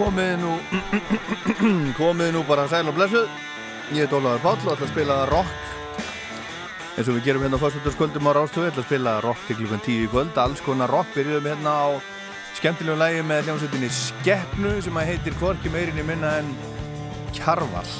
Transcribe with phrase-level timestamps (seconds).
[0.00, 0.52] Komið nú
[2.00, 3.26] komið nú bara sæl og blessuð.
[3.92, 5.56] Ég heit Ólaður Páll og ætla að spila rock.
[6.94, 9.82] Eins og við gerum hérna á fyrstutaskvöldum á Rástöðu ætla að spila rock til klukkan
[9.84, 10.38] 10 í kvöld.
[10.40, 11.88] Alls konar rock, byrjuðum hérna á
[12.56, 16.48] skemmtilegum lægi með hljómsveitinni Skeppnu sem að heitir Kvorki meirinni minna en
[17.36, 17.92] Kjarval.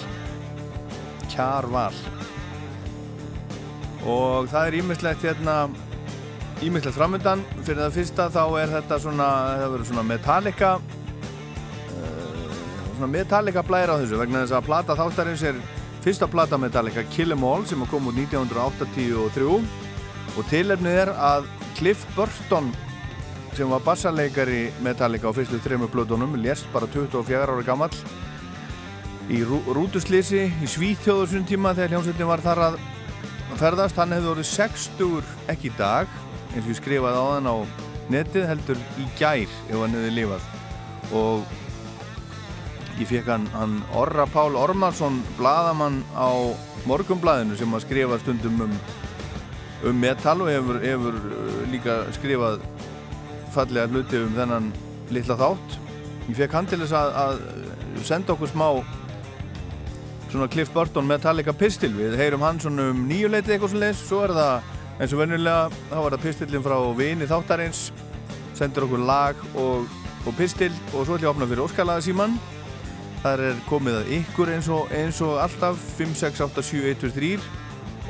[1.29, 1.99] Kjarval.
[4.09, 5.59] Og það er ímislegt hérna
[6.65, 9.29] ímislegt framöndan fyrir það fyrsta þá er þetta svona
[9.61, 10.73] það verður svona Metallica
[13.01, 15.61] svona Metallica blæra á þessu vegna þess að plata þáttarins er
[16.05, 19.65] fyrsta plata Metallica Kill 'Em All sem kom út 1983
[20.37, 21.47] og tilefnið er að
[21.79, 22.75] Cliff Burton
[23.57, 27.91] sem var bassarleikari Metallica á fyrstu þrejum blöðunum lést bara 24 ára gammal
[29.31, 32.79] í rú rútuslýsi í Svíþjóður svona tíma þegar hljómsveitin var þar að
[33.57, 33.97] ferðast.
[33.97, 36.07] Hann hefði orðið 60 ekki í dag
[36.53, 37.57] eins og ég skrifaði á þann á
[38.11, 40.43] netið heldur í gær ef hann hefði lifað.
[41.13, 41.45] Og
[43.01, 46.29] ég fekk hann, hann Orra Pál Ormarsson bladamann á
[46.89, 48.75] morgumblæðinu sem að skrifa stundum um,
[49.89, 52.61] um metal og hefur, hefur uh, líka skrifað
[53.55, 54.69] fallega hluti um þennan
[55.15, 55.79] litla þátt.
[56.29, 58.67] Ég fekk hann til þess að, að senda okkur smá
[60.31, 61.95] svona Cliff Burton Metallica pistil.
[61.97, 65.83] Við heyrum hann svona um nýjuleiti eitthvað svona leys svo er það eins og vennilega
[65.89, 67.83] þá var það pistilin frá vini þáttarins.
[68.61, 69.89] Sendur okkur lag og,
[70.29, 72.41] og pistil og svo ætlum ég að opna fyrir Óskalaða síman
[73.21, 77.01] þar er komið að ykkur eins og, eins og alltaf 5, 6, 8, 7, 1,
[77.05, 77.33] 2, 3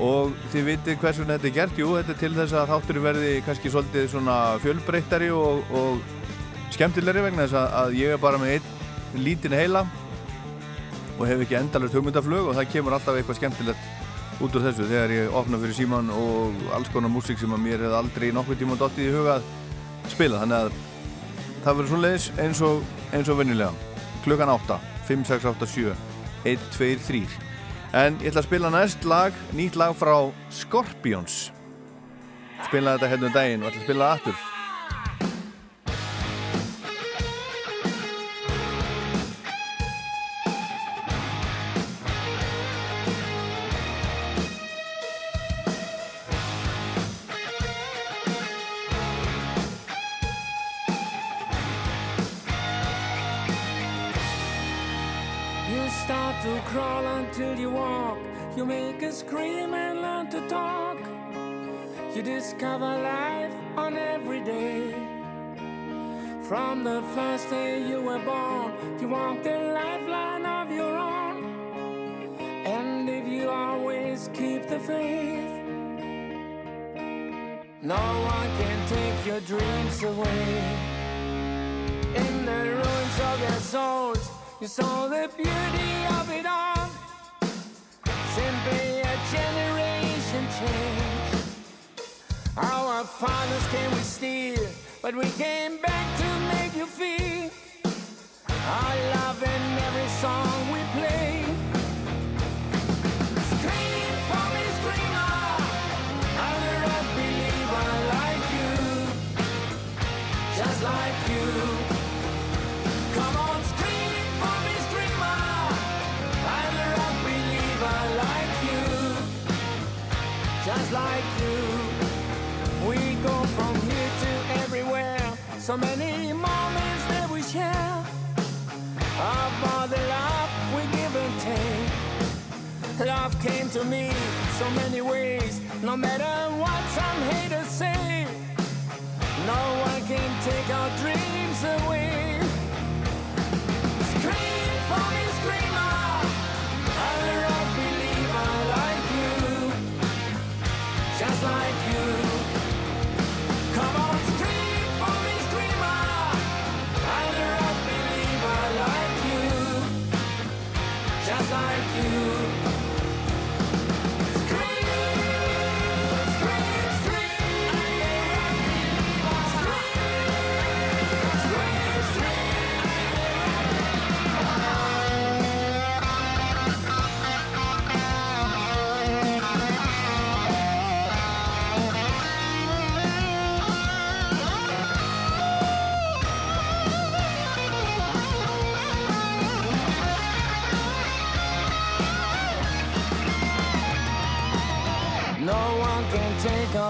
[0.00, 1.80] og þið vitið hvers vegna þetta er gert?
[1.80, 7.24] Jú, þetta er til þess að þátturinn verði kannski svolítið svona fjölbreyttari og, og skemmtilegri
[7.26, 9.84] vegna þess að, að ég er bara með einn lítinn heila
[11.18, 13.98] og hef ekki endalast hugmyndaflög og það kemur alltaf eitthvað skemmtilegt
[14.40, 17.84] út úr þessu þegar ég opna fyrir síman og alls konar músík sem að mér
[17.84, 19.50] hef aldrei nokkuð tíma dottið í hugað
[20.08, 20.40] spila.
[20.40, 20.78] Þannig að
[21.66, 22.80] það verður svo leiðis eins og,
[23.20, 23.74] og vennilega
[24.24, 24.80] klukkan 8
[25.10, 25.94] 5, 6, 8, 7
[26.46, 27.24] 1, 2, 3
[27.98, 30.14] en ég ætla að spila næst lag nýtt lag frá
[30.54, 31.48] Scorpions.
[32.68, 34.49] Spila þetta hérna um daginn og ætla að spila það aftur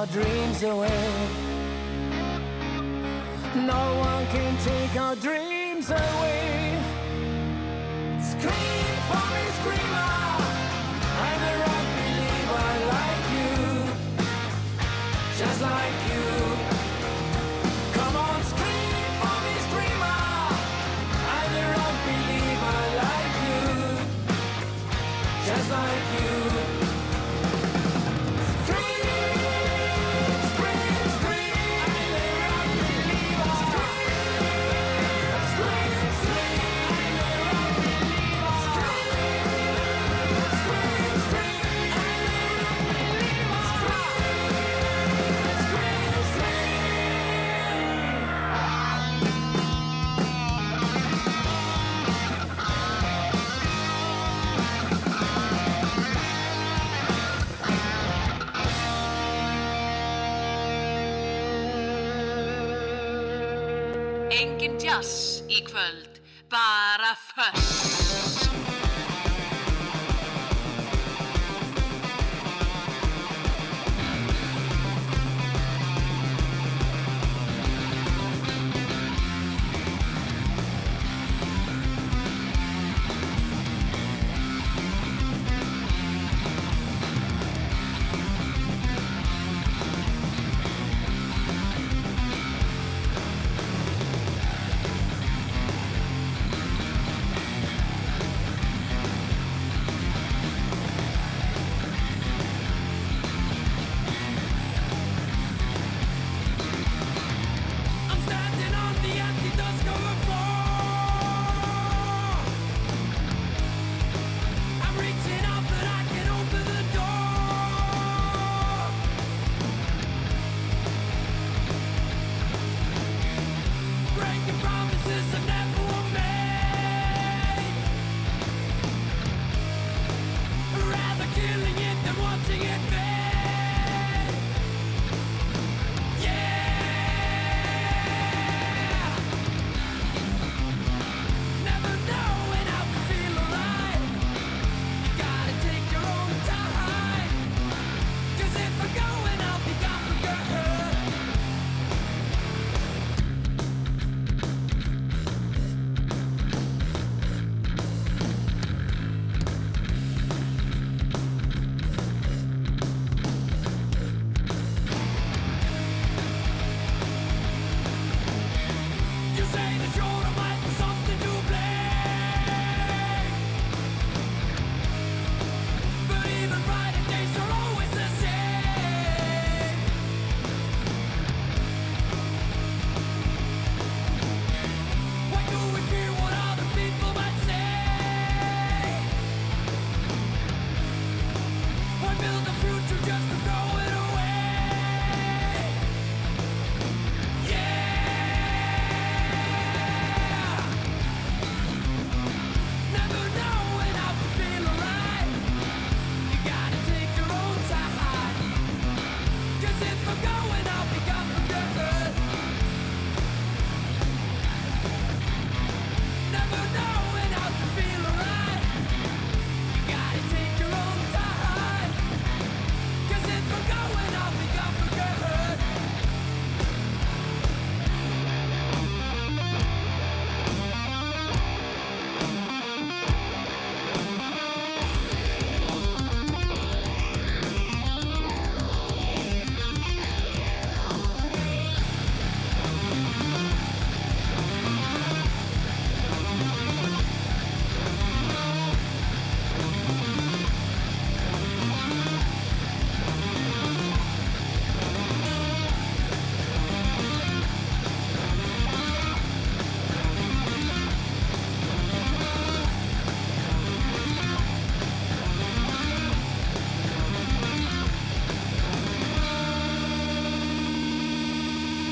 [0.00, 1.20] our dreams away.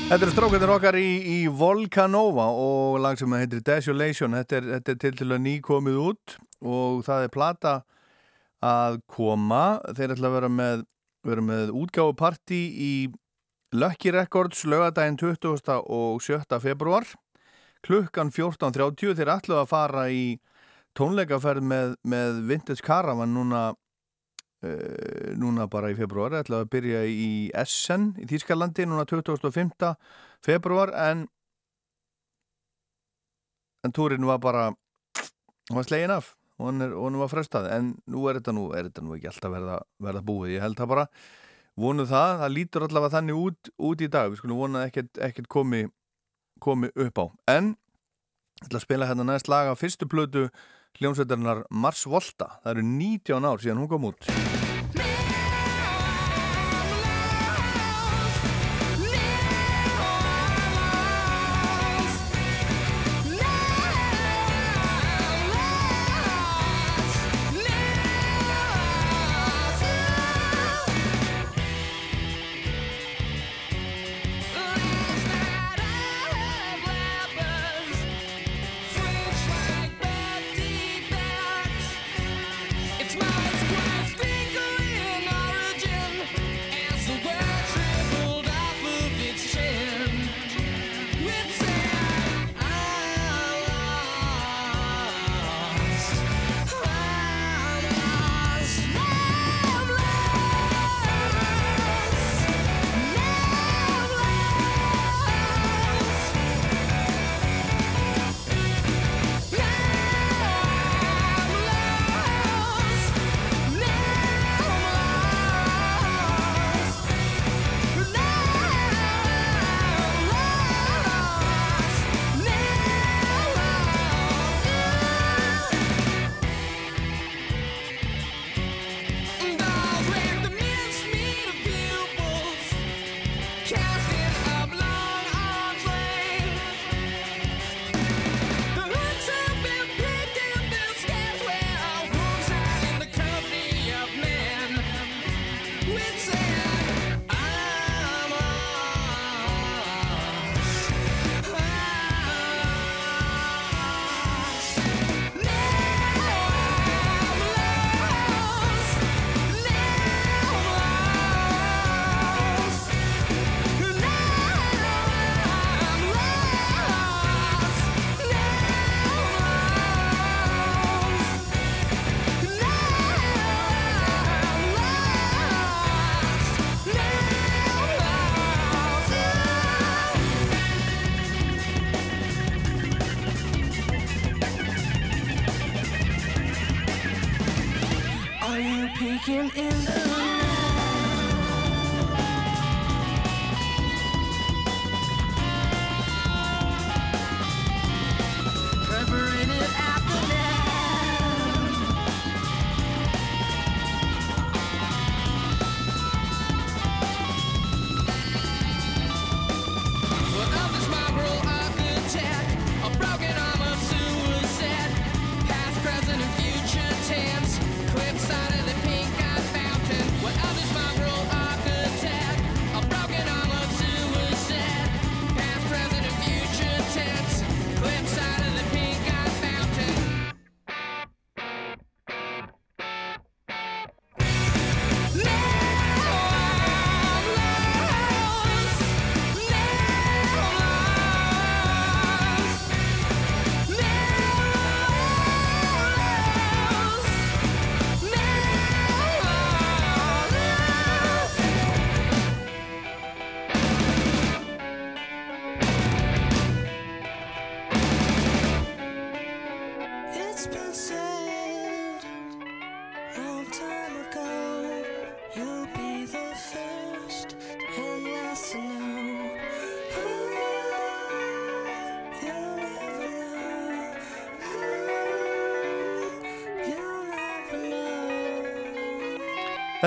[0.09, 4.33] Þetta eru strókarnir okkar í, í Volcanova og lag sem heitir Desolation.
[4.39, 6.33] Þetta er, þetta er til til að nýkomið út
[6.65, 7.73] og það er plata
[8.65, 9.77] að koma.
[9.93, 10.81] Þeir ætla að vera með,
[11.51, 12.91] með útgáfuparti í
[13.77, 15.77] Lucky Records lögadaginn 20.
[15.77, 16.57] og 7.
[16.65, 17.05] februar
[17.85, 19.13] klukkan 14.30.
[19.13, 20.23] Þeir ætla að fara í
[20.97, 23.67] tónleikaferð með, með Vintage Caravan núna
[25.39, 29.93] núna bara í februar ætlaði að byrja í Essen í Þýskalandi núna 25.
[30.43, 31.27] februar en
[33.83, 36.33] en túrin var bara hann var slegin af.
[36.59, 39.77] Og hann var frestað en nú er þetta nú, er þetta nú ekki alltaf verða,
[40.03, 40.57] verða búið.
[40.57, 41.05] Ég held það bara,
[41.79, 44.33] vonu það það lítur allavega þannig út, út í dag.
[44.33, 45.85] Við skulum vona að ekkert, ekkert komi
[46.59, 47.25] komi upp á,
[47.55, 47.69] en
[48.59, 50.49] ég ætla að spila hérna næst lag af fyrstu plötu
[50.99, 54.68] hljómsveitarinnar Mars Volta það eru 19 ár síðan hún kom út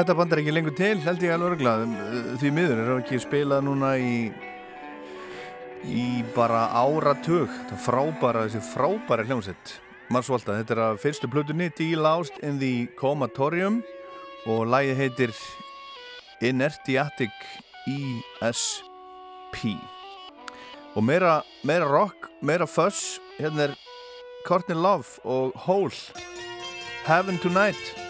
[0.03, 1.83] Þetta band er ekki lengur til, held ég alveg örglað
[2.41, 4.33] því miður er ekki spilað núna í
[5.87, 7.47] í bara áratug?
[7.47, 9.77] Þetta frábæra, þessi frábæra hljómsett
[10.11, 13.79] Marsvolta, þetta er að fyrstu plötunni D-Loused in the Comatorium.
[14.51, 15.39] Og lægi heitir
[16.43, 17.39] Inertiatic
[17.87, 19.63] ESP
[20.99, 23.79] og meira, meira rock, meira fuzz hérna er
[24.51, 25.95] Courtney Love og Hole.
[27.07, 28.02] Heaven Tonight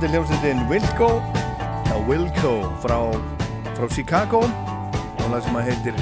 [0.00, 1.06] Þetta er hljómsveitin Wilco.
[2.06, 2.94] Wilco frá,
[3.76, 4.38] frá Chicago.
[4.40, 5.98] Og það sem að heitir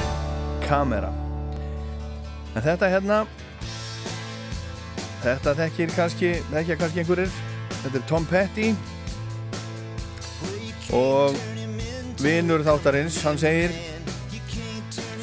[0.63, 1.09] Camera.
[2.53, 3.17] En þetta hérna
[5.25, 7.35] þetta þekkir kannski þekkja kannski einhverjir.
[7.81, 8.71] Þetta er Tom Petty.
[10.95, 11.43] Og
[12.23, 13.75] vinur þáttarins hann segir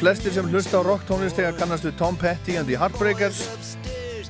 [0.03, 3.45] flestir sem hlusta á rock tónlist þegar kannast við Tom Petty and the Heartbreakers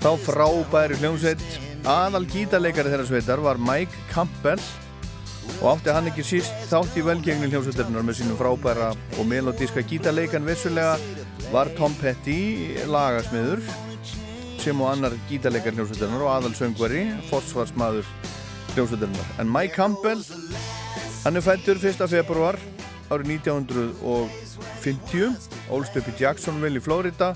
[0.06, 1.55] þá frábæri hljómsveit
[1.86, 4.62] aðal gítarleikari þeirra sveitar var Mike Campbell
[5.60, 8.88] og átti hann ekki síst þátt í velgengni hljómsveitarinnar með sínum frábæra
[9.20, 10.96] og melodíska gítarleikan vissulega
[11.52, 13.62] var Tom Petty lagasmiður
[14.64, 18.10] sem og annar gítarleikar hljómsveitarinnar og aðal söngvari forsvarsmaður
[18.74, 20.24] hljómsveitarinnar en Mike Campbell
[21.22, 22.02] hann er fættur 1.
[22.10, 22.58] februar
[23.14, 25.38] árið 1950
[25.70, 27.36] ólst upp í Jacksonville í Florida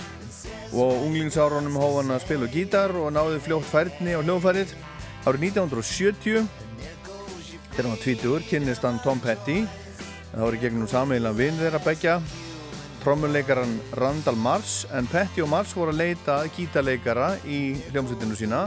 [0.73, 4.75] og unglingsárunum hóf hann að spila gítar og náði fljótt færni á hljóðfærið.
[5.25, 6.45] Árið 1970
[7.73, 9.63] þegar hann var 20 kynnist hann Tom Petty.
[10.29, 12.19] Það voru gegnum sameilan vinn þeirra begja
[12.99, 18.65] trommuleikaran Randall Mars en Petty og Mars voru að leita gítarleikara í hljómsveitinu sína.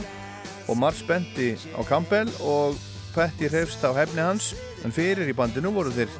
[0.70, 2.78] Og Mars benti á Campbell og
[3.14, 4.52] Petty hrefst á hefni hans.
[4.82, 6.10] En fyrir í bandinu voru þeir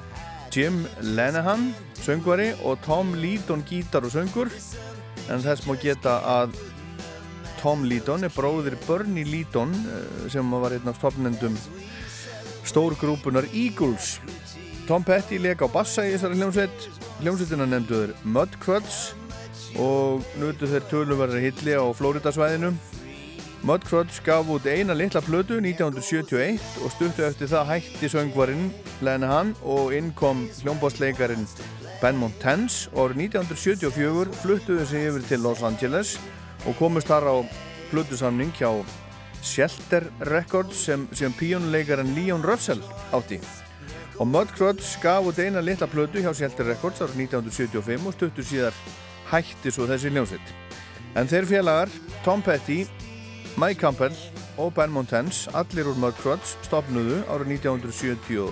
[0.52, 0.82] Jim
[1.16, 1.70] Lenehan,
[2.04, 4.52] söngvari og Tom Leadon, gítar og söngur
[5.30, 6.56] en þess má geta að
[7.61, 11.58] Tom Leadon er bróðir Bernie Leadon eh, sem var einn af stopnendum
[12.66, 14.16] stórgrúpunar Eagles.
[14.87, 16.88] Tom Petty leik á bassa í þessari hljómsveit.
[17.22, 19.12] Hljómsveitina nefnduður Mudcruds
[19.80, 22.72] og nutu þeir töluverðar hilli á Florida svæðinu
[23.62, 28.72] Mudcrutch gaf út eina litla plötu 1971 og stuttu eftir það hætti söngvarinn
[29.06, 31.46] Lenahan og inn kom hljómbásleikarin
[32.02, 36.16] Ben Montans og árið 1974 fluttuðu sig yfir til Los Angeles
[36.66, 37.36] og komust þar á
[37.92, 38.72] plötusamning hjá
[39.42, 42.82] Shelter Records sem, sem píónuleikarin Leon Russell
[43.14, 43.38] átti.
[44.18, 48.82] Og Mudcrutch gaf út eina litla plötu hjá Shelter Records árið 1975 og stuttu síðar
[49.30, 50.52] hætti svo þessi hljómsveit.
[51.14, 51.92] En þeir félagar
[52.26, 52.82] Tom Petty
[53.54, 54.16] Mike Campbell
[54.58, 58.50] og Ben Montans, allir úr Mudcrutch, stopnuðu árið 1977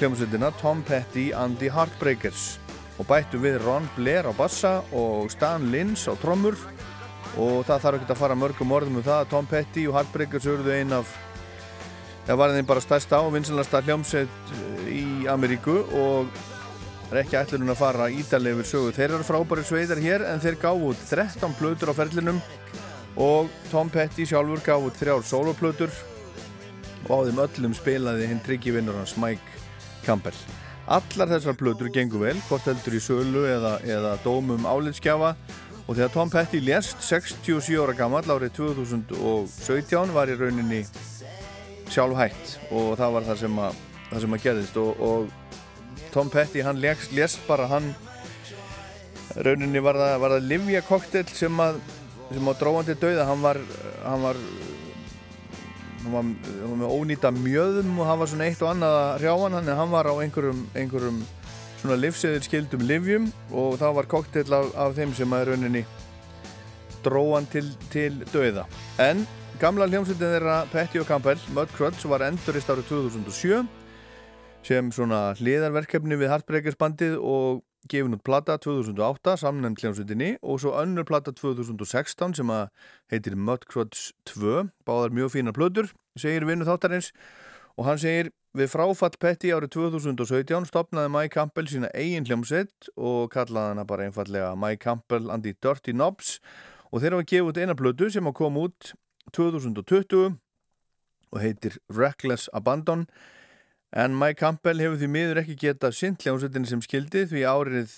[0.00, 2.58] hljómsveitina Tom Petty and the Heartbreakers.
[3.00, 6.56] Og bættu við Ron Blair á bassa og Stan Lins á trommur.
[7.36, 10.48] Og það þarf ekki að fara mörgum orðum um það að Tom Petty og Heartbreakers
[10.52, 11.10] urðu ein af
[12.26, 14.54] það var þeim bara stærsta og vinsalasta hljómsveit
[14.92, 15.78] í Ameríku.
[15.96, 16.30] Og
[17.10, 18.94] er ekki ætlunum að fara ídalegur sögu.
[18.96, 22.40] Þeir eru frábæri sveitar hér en þeir gáðu út 13 plötur á ferlinum.
[23.16, 25.92] Og Tom Petty sjálfur út þrjár soloplötur
[27.06, 29.55] og á þeim öllum spilaði hinn tryggivinnur hans Mike
[30.06, 30.38] Campbell.
[30.86, 35.32] Allar þessar plötur gengur vel, hvort heldur í sölu eða, eða dómum álitskjafa
[35.86, 40.84] og þegar Tom Petty lést 67 ára gammal árið 2017 var í rauninni
[41.90, 42.56] sjálf hætt.
[42.70, 44.80] Og það var það sem að, það sem að gerðist.
[44.82, 47.92] Og, og Tom Petty hann lést, lést bara hann
[49.36, 51.78] rauninni var það, var það Livia koktel sem að
[52.32, 53.28] sem á dróðandi dauða.
[53.30, 53.62] Hann var
[54.02, 54.42] hann var
[56.06, 59.12] hann var, hann var með ónýta mjöðum og hann var svona eitt og annað að
[59.22, 61.22] hrjáan hann en hann var á einhverjum, einhverjum
[61.80, 65.82] svona livseðil skildum livjum og það var koktel af, af þeim sem að rauninni
[67.06, 68.66] dróðan til, til dauða.
[69.02, 69.26] En
[69.60, 73.66] gamla hljómsveitin þeirra Petty og Campbell Mudcrutch var endurist árið 2007
[74.66, 80.74] sem svona hliðarverkefni við Heartbreakers bandið og gefin út plata 2008 samnefnd hljómsveitinni og svo
[80.80, 82.68] önnur plata 2016 sem að
[83.12, 87.12] heitir Mudcrutch 2 báðar mjög fína plötur, segir vinnu þáttarins.
[87.76, 93.28] Og hann segir við fráfatt Petty árið 2017 stopnaði Mike Campbell sína eigin hljómsveit og
[93.34, 96.38] kallaði hana bara einfallega Mike Campbell and the Dirty Knobs.
[96.90, 98.94] Og þeir hafa gefið út eina plötu sem að koma út
[99.36, 100.36] 2020
[101.32, 103.04] og heitir Reckless Abandon
[103.92, 107.92] en Mike Campbell hefur því miður ekki getað sint hljómsveitinni sem skildi því árið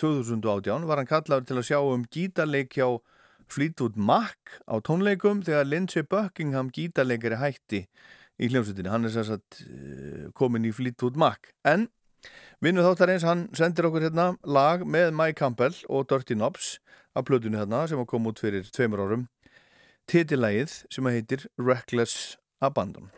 [0.00, 2.86] 2018 var hann kallaður til að sjá um gítarleik hjá
[3.52, 7.86] Fleetwood Mac á tónleikum þegar Lindsey Buckingham gítarleikari hætti
[8.40, 9.60] í hljómsveitinni, hann er sérsagt
[10.38, 11.52] komin í Fleetwood Mac.
[11.68, 11.88] En
[12.64, 16.76] vinnu þáttar eins, hann sendir okkur hérna lag með Mike Campbell og Dirty Knobs
[17.18, 19.28] af plötunni hérna sem kom út fyrir tveimur árum.
[20.10, 23.12] Titilægið sem heitir Reckless Abandon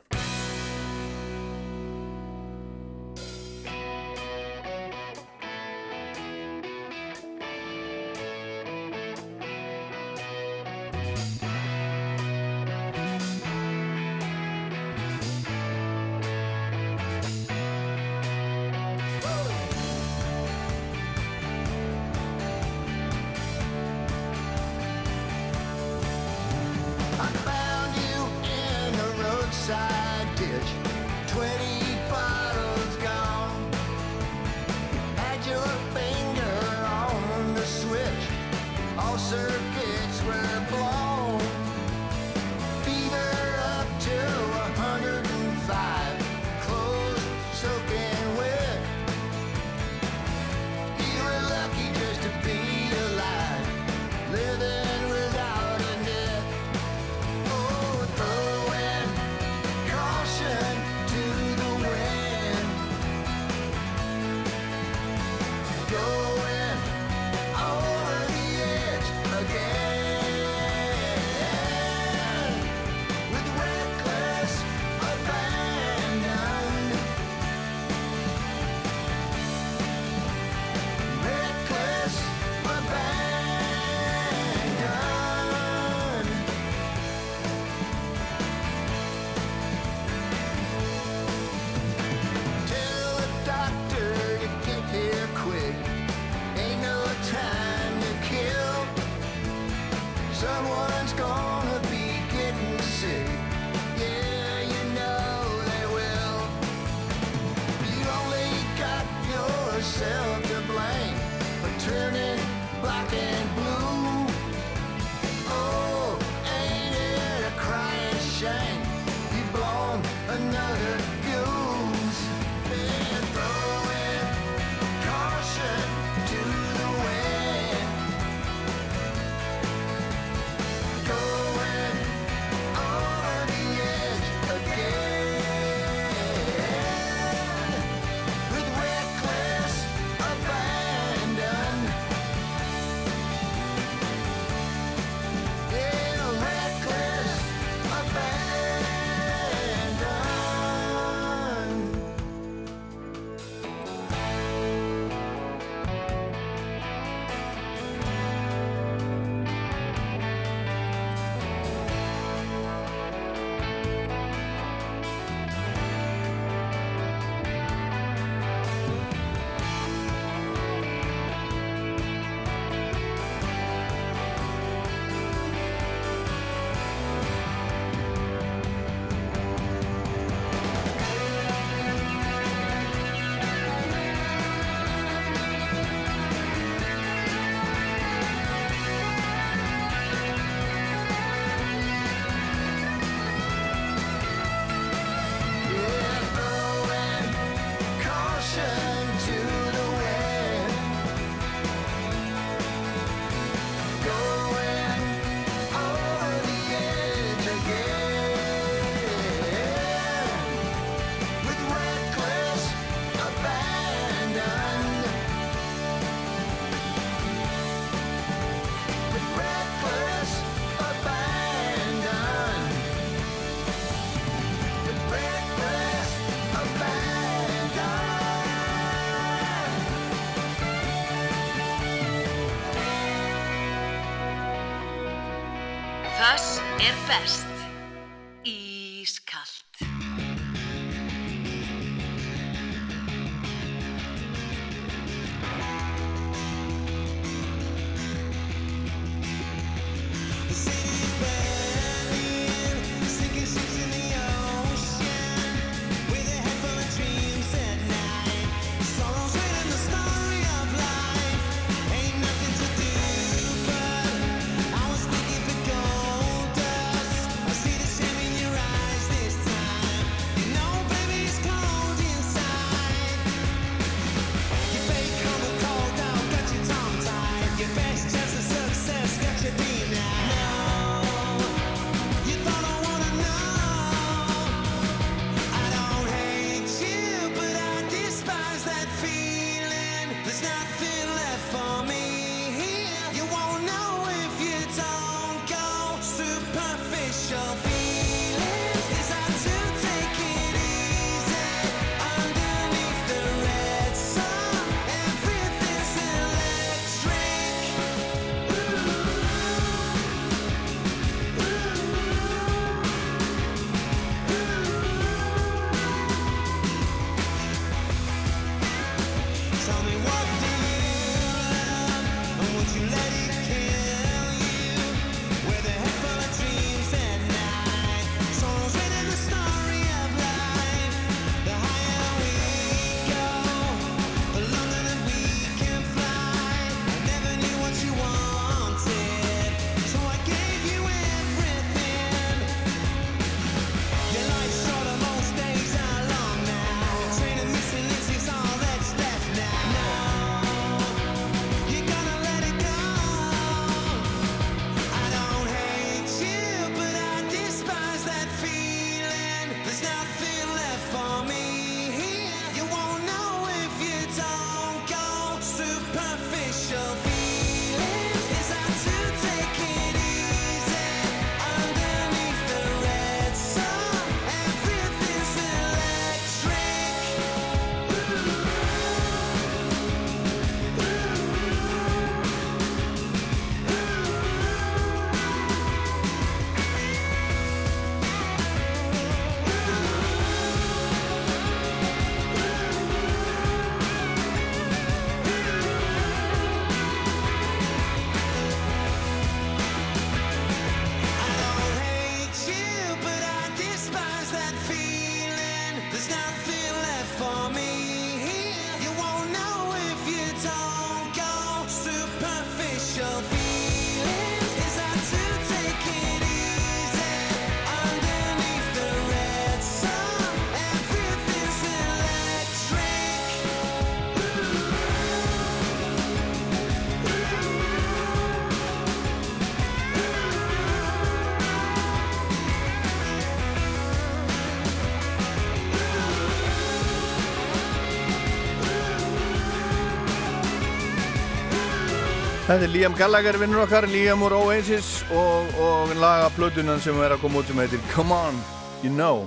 [442.55, 447.11] Þetta er Liam Gallagher vinnur okkar, Liam úr Oasis og, og laga plötunan sem er
[447.11, 448.39] að koma út sem heitir Come On,
[448.85, 449.25] You Know.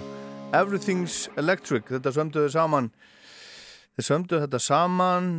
[0.56, 2.88] Everything's Electric, þetta sömduðu saman
[3.98, 5.30] þeir sömduðu þetta saman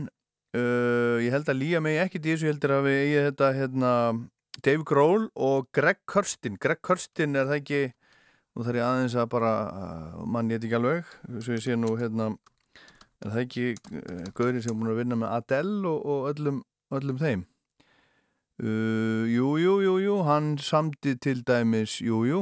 [0.53, 3.51] uh, ég held að Liam eigi ekki í þessu, ég heldur að við eigi þetta
[3.63, 3.97] hérna,
[4.69, 9.35] Dave Grohl og Greg Kurstin Greg Kurstin er það ekki nú þarf ég aðeins að
[9.41, 12.35] bara uh, mann ég ekki alveg, svo ég sé nú hérna
[13.25, 16.67] er það ekki uh, Gaurinn sem er búin að vinna með Adele og, og öllum,
[16.93, 17.49] öllum þeim
[18.59, 22.41] Uh, jú, jú, jú, hann samdi til dæmis, jú, jú,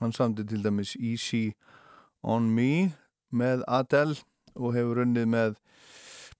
[0.00, 1.52] hann samdi til dæmis Easy
[2.26, 2.96] on Me
[3.30, 4.16] með Adele
[4.58, 5.52] og hefur unnið með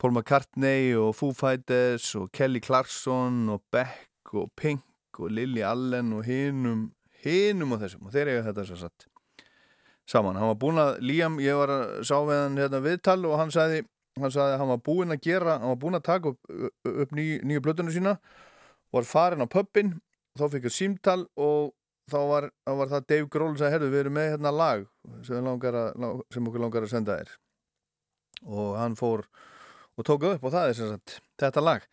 [0.02, 4.82] Paul McCartney og Foo Fighters og Kelly Clarkson og Beck og Pink
[5.20, 6.88] og Lily Allen og hinum,
[7.22, 9.06] hinum og þessum og þeir eiga þetta svo satt
[10.02, 10.34] saman.
[10.34, 13.54] Hann var búinn að, Liam, ég var að sá við hann hérna viðtal og hann
[13.54, 13.86] sagði,
[14.18, 16.52] hann sagði að hann var búinn að gera, hann var búinn að taka upp,
[17.06, 18.18] upp ný, nýju blötunum sína
[18.96, 19.96] var farin á pubin
[20.36, 21.74] þá fikk ég símtal og
[22.10, 24.86] þá var, þá var það Dave Grohl sem herru, við erum með hérna lag
[25.26, 27.32] sem, langar að, sem okkur langar að senda þér.
[28.46, 29.24] Og hann fór
[29.96, 31.88] og tók upp og það er sem sagt þetta lag.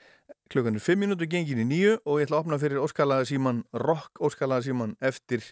[0.52, 3.64] Klukkan er 5 minútur gengin í nýju og ég ætla að opna fyrir óskalaða síman
[3.86, 5.48] rock óskalaða síman eftir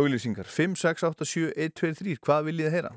[0.00, 0.48] auglýsingar.
[0.48, 2.96] 5, 6, 8, 7, 1, 2, 3 hvað viljið þið heyra?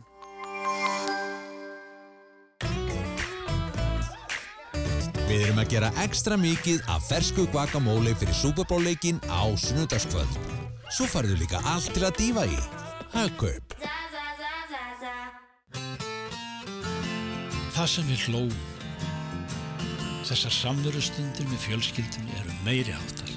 [5.34, 10.36] Við erum að gera ekstra mikið af fersku guacamole fyrir Super Bowl leikin á sunnudagskvöld.
[10.94, 12.60] Svo farðu líka allt til að dýfa í.
[13.16, 13.74] Hagkaup.
[17.74, 18.54] Það sem við hlóum.
[20.30, 23.32] Þessar samverustundir með fjölskyldunni eru meiri áttar.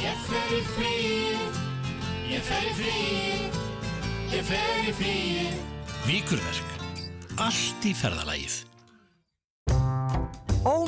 [0.00, 1.58] Ég fer í fríið,
[2.30, 3.60] ég fer í fríið,
[4.32, 5.60] ég fer í fríið.
[6.08, 6.72] Víkurverk.
[7.36, 8.56] Allt í ferðalagið.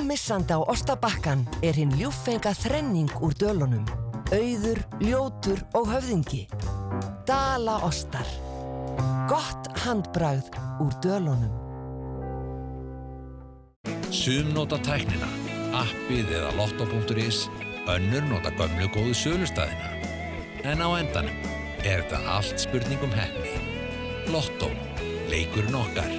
[0.08, 3.82] Ómissandi á Ostabakkan er hinn ljúffenga þrenning úr dölunum.
[4.32, 6.46] Auður, ljótur og höfðingi.
[7.28, 8.24] Dala Ostar.
[9.28, 10.48] Gott handbragð
[10.80, 11.52] úr dölunum.
[14.08, 15.28] Sum nota tæknina,
[15.76, 17.44] appið eða lotto.is,
[17.92, 19.92] önnur nota gömlu góðu sölustæðina.
[20.64, 21.36] En á endanum
[21.84, 23.52] er þetta allt spurningum hefni.
[24.32, 24.72] Lotto,
[25.28, 26.16] leikurinn okkar.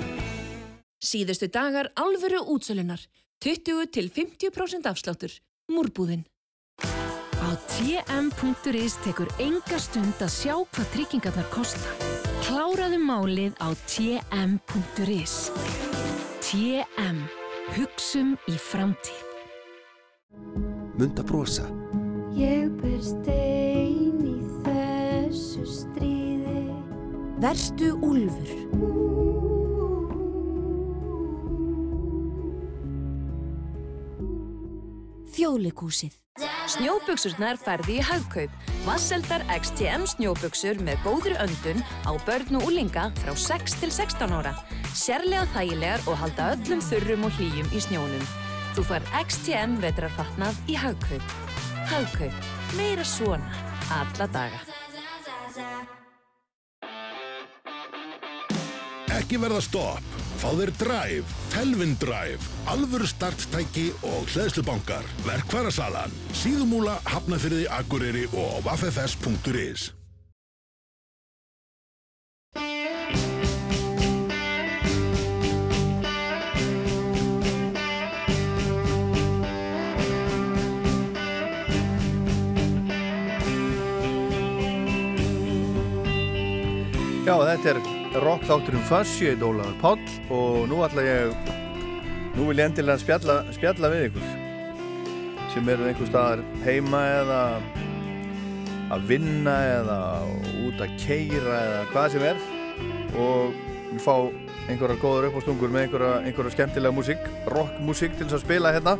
[1.02, 3.02] Síðustu dagar alvöru útsölunar.
[3.40, 5.32] 20 til 50% afsláttur.
[5.72, 6.26] Múrbúðin.
[7.40, 11.94] Á tm.is tekur enga stund að sjá hvað tryggingarnar kosta.
[12.44, 15.36] Kláraðu málið á tm.is.
[16.44, 17.24] TM.
[17.78, 19.26] Hugsum í framtíð.
[21.00, 21.70] Munda brosa.
[22.36, 26.66] Ég ber stein í þessu stríði
[27.40, 29.39] Verstu úlfur.
[35.40, 36.16] Þjóðleikúsið.
[36.68, 38.56] Snjóbuksurnar færði í hagkaup.
[38.84, 44.52] Vasseldar XTM snjóbuksur með góðri öndun á börn og úlinga frá 6 til 16 ára.
[44.92, 48.28] Sérlega þægilegar og halda öllum þurrum og hlýjum í snjónum.
[48.76, 51.36] Þú fær XTM vetrarfatnað í hagkaup.
[51.88, 52.52] Hagkaup.
[52.76, 53.48] Meira svona.
[53.96, 54.60] Alla daga.
[59.22, 60.28] Ekki verða stopp.
[60.40, 62.40] Fá þér Drive, Telvin Drive,
[62.72, 65.04] alvöru starttæki og hlæðslubankar.
[65.26, 69.90] Verkværasalan, síðumúla, hafnafyrði, akureyri og vaffs.is.
[87.28, 90.01] Já, þetta er rock þátturinn Fuss, ég heit Ólafur Páll
[90.34, 91.26] og nú ætla ég,
[92.34, 94.26] nú vil ég endilega spjalla, spjalla við ykkur
[95.53, 97.41] sem eru einhver staðar heima eða
[98.93, 99.99] að vinna eða
[100.66, 102.38] út að keira eða hvað sem er
[103.20, 103.41] og
[103.91, 104.16] við fá
[104.70, 107.22] einhverja góður uppástungur með einhverja, einhverja skemmtilega músík,
[107.53, 108.93] rockmusík til þess að spila hérna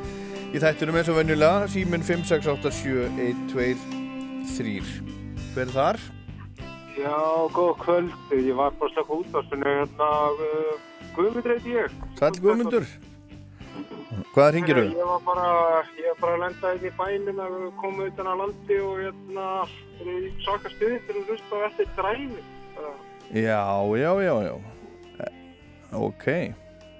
[0.50, 4.88] í þættunum eins og venjulega, síminn 5687123
[5.54, 5.98] Hver er þar?
[7.00, 8.12] Já, góð kvöld.
[8.36, 10.74] Ég var bara að slaka út á svona hérna, uh,
[11.16, 11.94] Guðmundur heiti ég.
[12.20, 12.88] Sæll Guðmundur
[14.34, 15.48] Hvað ringir Ég var bara,
[15.98, 19.46] ég var bara að lenda inn í bænum að koma utan á landi og hérna,
[20.44, 22.44] svaka stuði til að hlusta á eftir dræmi.
[23.30, 23.62] Já,
[24.02, 24.56] já, já, já
[25.20, 25.34] Eh,
[25.94, 26.26] Ok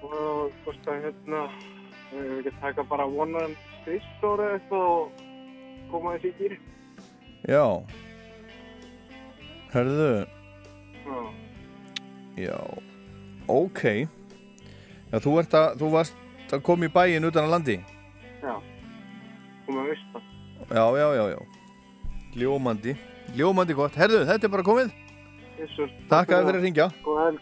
[0.02, 1.40] Og þú veist að hérna,
[2.14, 5.24] ég vil ekki taka bara vonan styrst eitthvað og
[5.90, 6.58] koma þessi í gýri.
[7.48, 7.64] Já
[9.70, 10.26] Hörðu.
[11.06, 11.18] Já.
[12.36, 12.58] Já.
[13.50, 13.82] Ok.
[15.10, 17.76] Já, þú ert að, þú varst að koma í bæinn utan að landi.
[18.40, 18.54] Já,
[19.66, 20.22] koma að vista.
[20.70, 21.40] Já, já, já, já.
[22.38, 22.96] Ljómandi.
[23.38, 23.98] Ljómandi gott.
[23.98, 24.92] Herðu, þetta er bara komið.
[25.60, 25.90] Jesus.
[26.10, 26.88] Takk að þið fyrir að ringja.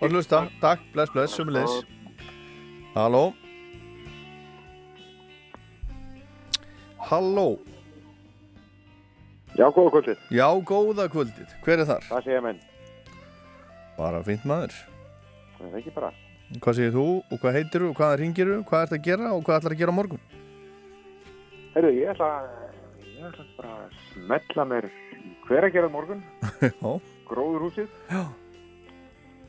[0.01, 0.43] Og hlusta.
[0.63, 1.85] Takk, bless, bless, sumulegis
[2.97, 3.29] Halló.
[7.09, 7.49] Halló
[9.59, 10.19] Já, góða kvöldið.
[10.31, 12.05] Já, góða kvöldið Hver er þar?
[12.09, 12.61] Það segja menn.
[13.99, 14.75] Bara fínt maður
[15.59, 16.11] Það er ekki bara.
[16.63, 19.33] Hvað segir þú og hvað heitir þú og hvaða ringir þú hvað ert að gera
[19.35, 20.23] og hvað ætlar að gera morgun?
[21.75, 22.29] Herru, ég ætla,
[23.03, 24.87] ég ætla bara að smetla mér
[25.49, 26.23] hver að gera morgun.
[26.63, 26.93] Já.
[27.29, 27.91] Gróðurhúsið.
[28.09, 28.23] Já.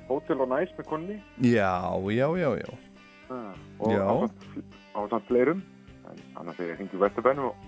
[0.10, 1.20] Hótel og næs með konni.
[1.46, 1.70] Já,
[2.18, 2.70] já, já, já
[3.30, 4.06] Ah, og Já.
[4.98, 5.60] á samt fleirum.
[6.10, 7.68] En annars er ég hringi Vesturbænum og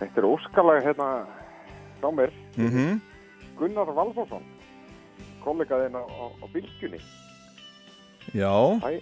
[0.00, 1.08] þetta er óskalag hérna
[2.00, 2.32] frá mér.
[2.56, 3.00] Mhm.
[3.58, 4.42] Gunnar Valþórsson,
[5.44, 7.00] kollegaðinn á, á, á bylgjunni.
[8.34, 9.00] Já, Hæ,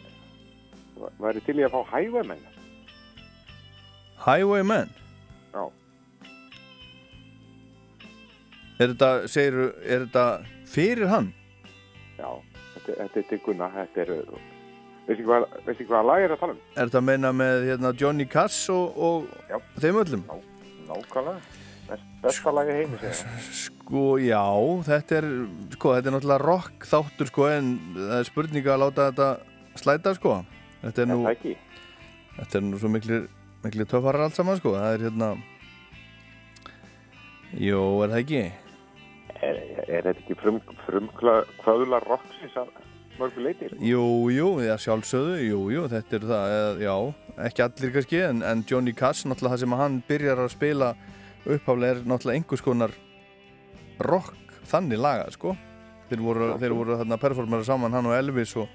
[1.20, 2.42] væri til ég að fá hægvemenn.
[4.22, 4.90] Highwayman
[5.52, 5.64] Já.
[8.80, 10.24] Er þetta, segir er þetta
[10.72, 11.32] fyrir hann?
[12.18, 12.28] Já,
[12.76, 14.12] þetta, þetta er til Gunnar, þetta er,
[15.08, 16.62] veistu hvað, veistu hvað lag er að tala um?
[16.76, 20.24] Er þetta að meina með hérna, Johnny Cass og, og þeim öllum?
[20.88, 21.40] Nákvæmlega,
[21.88, 23.12] Best, besta lagi heimi.
[23.58, 24.42] Sko, já,
[24.86, 25.28] þetta er,
[25.74, 29.28] sko, þetta er náttúrulega rock þáttur, sko, en það er spurninga að láta þetta
[29.82, 30.36] slæta, sko.
[30.82, 33.26] Þetta er nú, Er þetta er nú svo miklir,
[33.66, 34.76] miklir töffarar allt saman, sko.
[34.78, 35.30] Það er hérna,
[37.60, 38.44] jú, er það ekki?
[39.42, 42.70] er þetta ekki frum, frumkvöðla rocksins að
[43.18, 43.70] mörgu leiti?
[43.84, 46.94] Jú, jú, já, sjálfsögðu, jú, jú, þetta er það, eða, já,
[47.48, 50.92] ekki allir kannski, en, en Johnny Cash, náttúrulega það sem hann byrjar að spila
[51.42, 52.96] uppháflega er náttúrulega einhvers konar
[54.02, 55.56] rock þannig laga, sko.
[56.10, 58.68] Þeir voru, þeir voru þarna performera saman, hann og Elvis og,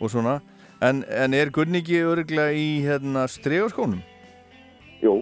[0.00, 0.40] og svona.
[0.82, 4.02] En, en er Gunni ekki örglega í hérna stregaskónum?
[5.04, 5.20] Jú,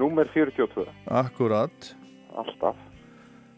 [0.00, 0.88] númer 42.
[1.20, 1.92] Akkurat.
[2.40, 2.78] Alltaf.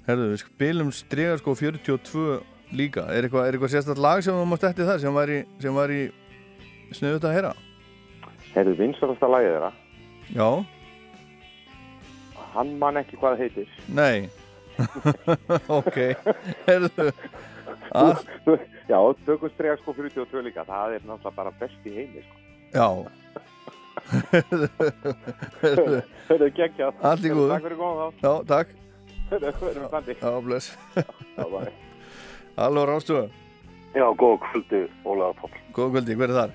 [0.07, 2.43] Herðu, við spilum stregaskó 42
[2.76, 3.04] líka.
[3.12, 5.14] Er eitthvað, er eitthvað sérstætt lag sem þú mást eftir það sem
[5.76, 6.02] var í,
[6.90, 7.52] í sniðut að heyra?
[8.54, 9.72] Herðu vinsalasta lagið þeirra.
[10.36, 10.48] Já,
[12.52, 13.68] Hann man ekki hvað það heitir.
[13.88, 14.28] nei.
[15.78, 15.96] ok,
[16.66, 17.06] herðu.
[17.96, 18.22] Að,
[18.88, 20.64] Já, tökum stregaskó 42 líka.
[20.68, 22.36] Það er náttúrulega bara best í heimi, sko.
[22.72, 22.88] já.
[25.62, 27.00] herðu, Hörðu, geggjað.
[27.08, 27.48] allt í góðu.
[27.54, 28.26] Takk fyrir góðan þá.
[28.26, 28.74] Já, takk.
[29.30, 30.16] Hörðu, verðum við standi.
[30.20, 30.66] Já, bless.
[30.96, 31.60] Já, bæ.
[32.57, 33.28] Halló, Rástuða.
[33.94, 35.57] Já, góð kvöldi, Ólaður Páll.
[35.76, 36.53] Góð kvöldi, hver er þar?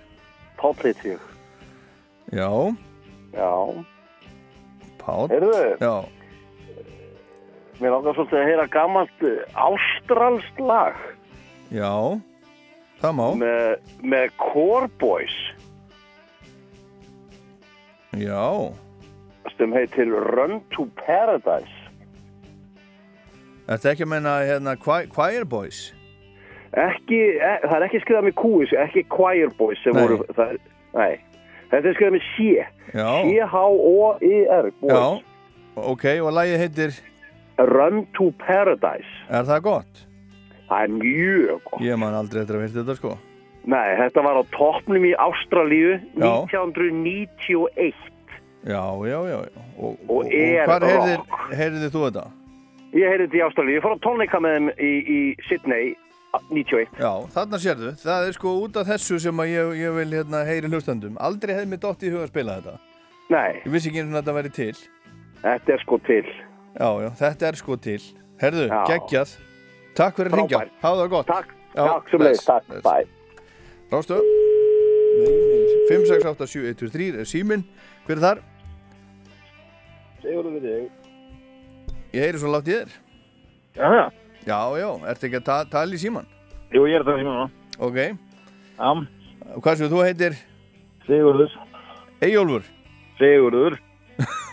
[0.57, 1.19] Páll heit ég.
[2.33, 2.49] Já,
[3.33, 3.51] Já,
[4.97, 5.27] Pál.
[5.31, 5.93] heyrðu, Já,
[7.79, 10.97] mér langar svolítið að heyra gammalt eh, ástralst lag
[11.69, 11.91] já,
[13.03, 13.27] það má.
[13.37, 15.35] með, með Core Boys
[18.17, 18.73] Já,
[19.57, 21.76] sem heitir Run to Paradise.
[23.67, 25.79] Þetta ekki að menna hérna Choir Boys?
[26.77, 30.01] Ekki, e, það er ekki skrifað með kúis, ekki Choir Boys sem Nei.
[30.03, 30.59] voru, það, er-
[30.93, 31.19] nei,
[31.71, 32.27] þetta er skrifað með
[32.93, 33.09] Já.
[33.27, 34.91] C-H-O-I-R, Boys.
[34.93, 36.99] Já, ok, og lagið heitir
[37.57, 39.09] Run to Paradise.
[39.29, 40.03] Er það gott?
[40.69, 41.81] Það er mjög gott.
[41.81, 43.17] Ég man aldrei eftir að veist þetta sko
[43.67, 46.47] Nei, þetta var á toppnum í Ástralíu Já.
[46.47, 47.93] 1991.
[48.67, 49.63] Já, já, já, já.
[49.79, 51.51] Og, Og er hvar heyrðir, rock.
[51.51, 52.23] heyrðir þú þetta?
[52.97, 55.89] Ég heyrði þetta í Ástralíu, ég fór á tónleika með þeim í, í Sydney
[56.49, 56.97] 91.
[57.01, 60.41] Já, þarna sérðu, það er sko út af þessu sem að ég, ég vil hérna
[60.47, 62.75] heyri hlustandum Aldrei hefði mér dótt í huga að spila þetta
[63.33, 64.73] Nei, Ég vissi ekki eins og þetta væri til
[65.43, 66.23] þetta er sko til.
[66.77, 68.01] Já, já, þetta er sko til
[68.41, 68.81] Herðu, Já.
[68.91, 69.33] geggjað
[69.97, 73.07] Takk fyrir að ringja, hafa það gott Takk, takk sem leiðis, takk, bye.
[73.93, 74.21] Rástu
[75.87, 77.65] 5687123 er síminn
[78.07, 78.43] Hver er þar?
[80.21, 80.85] Sigurður við þig.
[82.15, 82.89] Ég heyri svo látt í þér
[83.77, 84.05] Já, já.
[84.47, 86.27] Já, já, ertu ekki að ta tala í síman?
[86.73, 87.45] Jú, ég er það sem núna.
[87.79, 88.11] Ok Já.
[89.55, 90.33] Og Hvað sem þú heitir?
[91.07, 91.51] Sigurður.
[92.23, 92.63] Eyjólfur
[93.19, 93.73] Sigurður.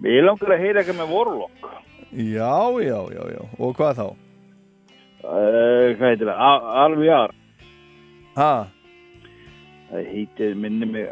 [0.00, 1.56] Mér langar að heyra eitthvað með Warlock.
[2.10, 4.06] Já, já, já, já Og hvað þá?
[5.20, 6.38] Uh, hvað heitir það?
[6.48, 7.30] A- RVR.
[8.38, 8.52] Ha?
[9.90, 11.06] Það heitir minni mig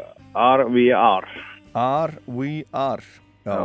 [1.73, 2.19] RVR.
[2.27, 3.03] R-V-R
[3.45, 3.57] Já.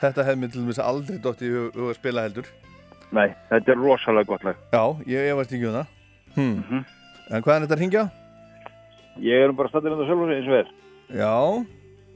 [0.00, 2.48] Þetta hefði mér til dæmis aldrei dótt í hug hug að spila heldur
[3.14, 4.56] Nei, þetta er rosalega gott lag.
[4.74, 5.86] Já, ég efast ekki um það
[6.36, 6.56] hm.
[6.60, 6.84] Mhm.
[7.30, 8.04] En hvað er þetta að ringja?
[9.22, 10.68] Ég er nú bara stættir þetta sjálfur eins og er.
[11.16, 11.34] Já,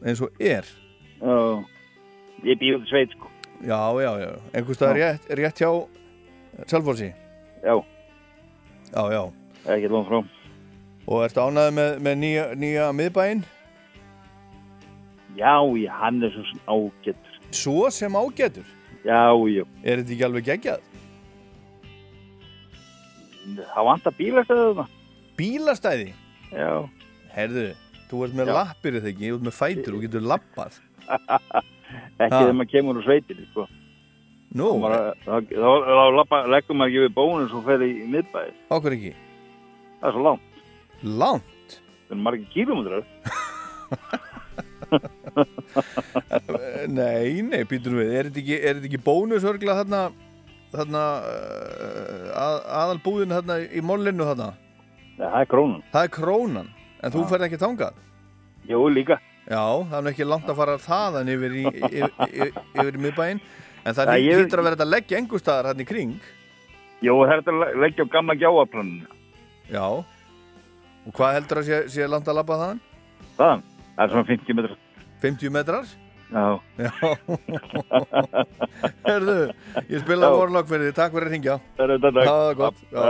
[0.05, 0.67] eins og er
[1.21, 1.37] Já.
[2.41, 3.29] Ég býð út í sveit, sko.
[3.61, 5.71] Já, já, já Einhvers staðar rétt, rétt hjá
[6.67, 7.11] Selfossi
[7.65, 7.75] Já.
[8.91, 9.23] Já, já
[9.71, 10.21] Ekki langt frá.
[11.11, 13.43] Og ertu ánæði með, með nýja, nýja miðbæinn?
[15.39, 17.37] Já, ég, hann er svo sem ágættur.
[17.55, 18.67] Svo sem ágætur?
[19.05, 19.65] Já, já.
[19.85, 20.87] Er þetta ekki alveg geggjað?
[23.75, 24.87] Það vantar bílastæðið þarna.
[25.41, 26.09] Bílastæði?
[26.53, 26.71] Já.
[27.35, 27.67] Herðu,
[28.11, 28.55] þú ert með Já.
[28.59, 30.79] lappir eða ekki, þú ert með fætur og getur lappað
[32.21, 33.67] Ekki þegar maður kemur úr sveitinni, sko.
[34.59, 35.35] Nú, Þá
[36.51, 38.55] leggur maður ekki við bónus og fer í miðbæði.
[38.71, 39.13] Ákveð ekki?
[40.01, 40.65] Það er svo langt.
[41.23, 41.77] Langt?
[42.09, 43.07] Það er margir kílómetrar.
[44.91, 48.57] Eh, Nei, nei, býtum við, er þetta ekki,
[48.91, 50.01] ekki bónusörgla þarna,
[50.75, 54.49] þarna uh, að, aðalbúðin þarna í mollinu þarna?
[55.21, 55.83] Nei, það er krónan.
[55.95, 56.71] Það er krónan,
[57.01, 57.29] en þú Já.
[57.33, 58.01] ferð ekki þangað?
[58.71, 59.21] Jú, líka.
[59.51, 62.13] Já, það er ekki langt að fara þaðan yfir í, yfir,
[62.75, 63.41] yfir, í miðbæinn,
[63.85, 66.17] en það lí- ég- að vera að leggja engur staðar hann í kring.
[67.01, 69.07] Jú, það er að leggja á gamla gjáaplaninu.
[69.71, 69.87] Já,
[71.07, 72.81] og hvað heldur að sé, sé langt að labba þaðan?
[73.39, 73.63] Þaðan?
[74.01, 74.77] Það er svona 50 metrar.
[75.21, 75.89] 50 metrar?
[76.31, 76.45] Já.
[76.81, 76.91] Já.
[79.11, 79.35] Herðu,
[79.91, 80.37] ég spila Já.
[80.39, 81.57] vorlokk fyrir þið, takk fyrir að ringja.
[81.77, 82.79] Það er það gott.
[82.89, 83.03] Já,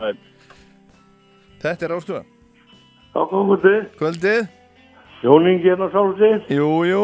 [0.00, 0.16] Það.
[1.60, 2.22] Þetta er ástuða.
[3.14, 3.84] Kvöldið.
[4.00, 4.40] Kvöldið.
[5.22, 6.50] Jón Ingi hérna sálsið.
[6.56, 7.02] Jú, jú.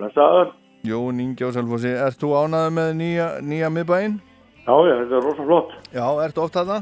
[0.00, 0.54] Blessaður.
[0.88, 1.92] Jón Ingi á Selfossi.
[2.06, 4.16] Ert þú ánæður með nýja, nýja miðbæinn?
[4.62, 5.76] Já, já, þetta er rosa flott.
[5.92, 6.80] Já, ertu oft þarna?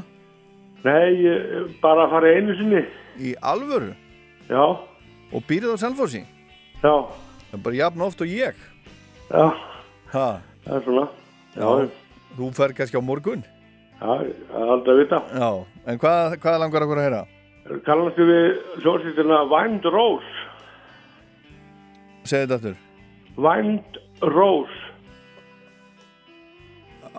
[0.87, 2.85] Nei, ég, bara að fara einu sinni.
[3.19, 3.91] Í alvöru?
[4.47, 4.63] Já.
[5.31, 6.21] Og býrið á Selfossi?
[6.81, 6.95] Já.
[7.51, 8.55] Það er bara jafn oft og ég.
[9.31, 9.47] Já.
[10.11, 10.27] Ha?
[10.65, 11.07] Það er svona.
[11.55, 11.67] Já,
[12.37, 13.43] þú fer kannski á morgun?
[14.01, 14.11] Já,
[14.51, 15.19] það er aldrei að vita.
[15.35, 15.49] Já,
[15.91, 17.23] en hvað, hvað langar okkur að heyra?
[17.85, 18.45] Kallastu við
[18.81, 20.31] hljómsveitina Wind Rose.
[22.27, 22.79] Segðu þetta aftur.
[23.37, 23.99] Wind
[24.35, 24.79] Rose.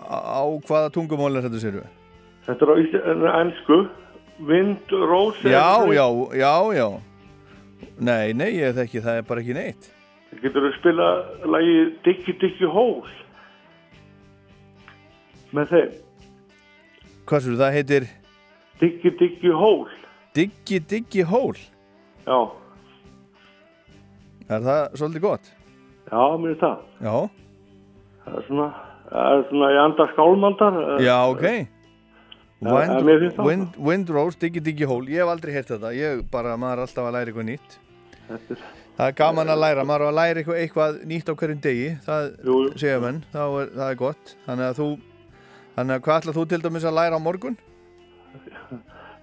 [0.03, 1.89] Á, hvaða tungumál er þetta sér við?
[2.45, 3.79] Þetta er á ennsku.
[4.43, 5.39] Wind Rose.
[5.47, 6.87] er Já, já, já, já.
[8.01, 9.89] Nei, nei, ég þekki, það er bara ekki neitt.
[10.41, 11.09] Getur þú spila
[11.45, 13.11] lagið Diggy Diggy Hole
[15.53, 15.91] með þeim?
[17.29, 18.07] Hvað svo, það heitir
[18.81, 19.99] Diggy Diggy Hole.
[20.33, 21.61] Diggy Diggy Hole?
[22.25, 22.39] Já.
[24.49, 25.53] Er það svolítið gott?
[26.09, 26.81] Já, mér er það.
[27.05, 27.15] Já.
[28.23, 28.67] Það er svona,
[29.11, 30.81] það er svona í anda skálmaldar.
[31.03, 31.47] Já, ok.
[32.63, 33.47] Já, en mér finnst það.
[33.51, 37.07] Wind, Windrose, Diggy Diggy Hole, ég hef aldrei heyrt þetta, ég bara, maður er alltaf
[37.07, 37.79] að læra eitthvað nýtt.
[38.31, 38.63] Er,
[38.93, 42.27] Það er gaman að læra, maður að læra eitthvað, eitthvað nýtt á hverjum degi, það
[42.77, 44.33] segja menn, þá er, það er gott.
[44.45, 44.87] Þannig að þú,
[45.77, 47.57] þannig að hvað ætlað þú til dæmis að læra á morgun?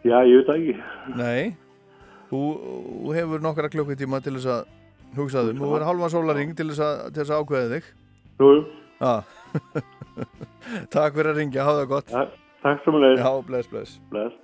[0.03, 0.75] já, ég veit það ekki.
[1.21, 1.45] Nei,
[2.33, 2.41] þú,
[3.05, 4.77] þú hefur nokkra klukkutíma til þess að
[5.21, 7.91] hugsa þum, þú verður halva sólaring til þess að, til þess að ákveða þig.
[8.43, 8.51] Jú.
[9.01, 9.15] Já.
[10.95, 12.11] Takk fyrir að ringja, hafa það gott.
[12.15, 12.25] Ja,
[12.65, 13.23] takk sem leið.
[13.23, 13.95] Já, bless, bless.
[14.11, 14.35] Bless.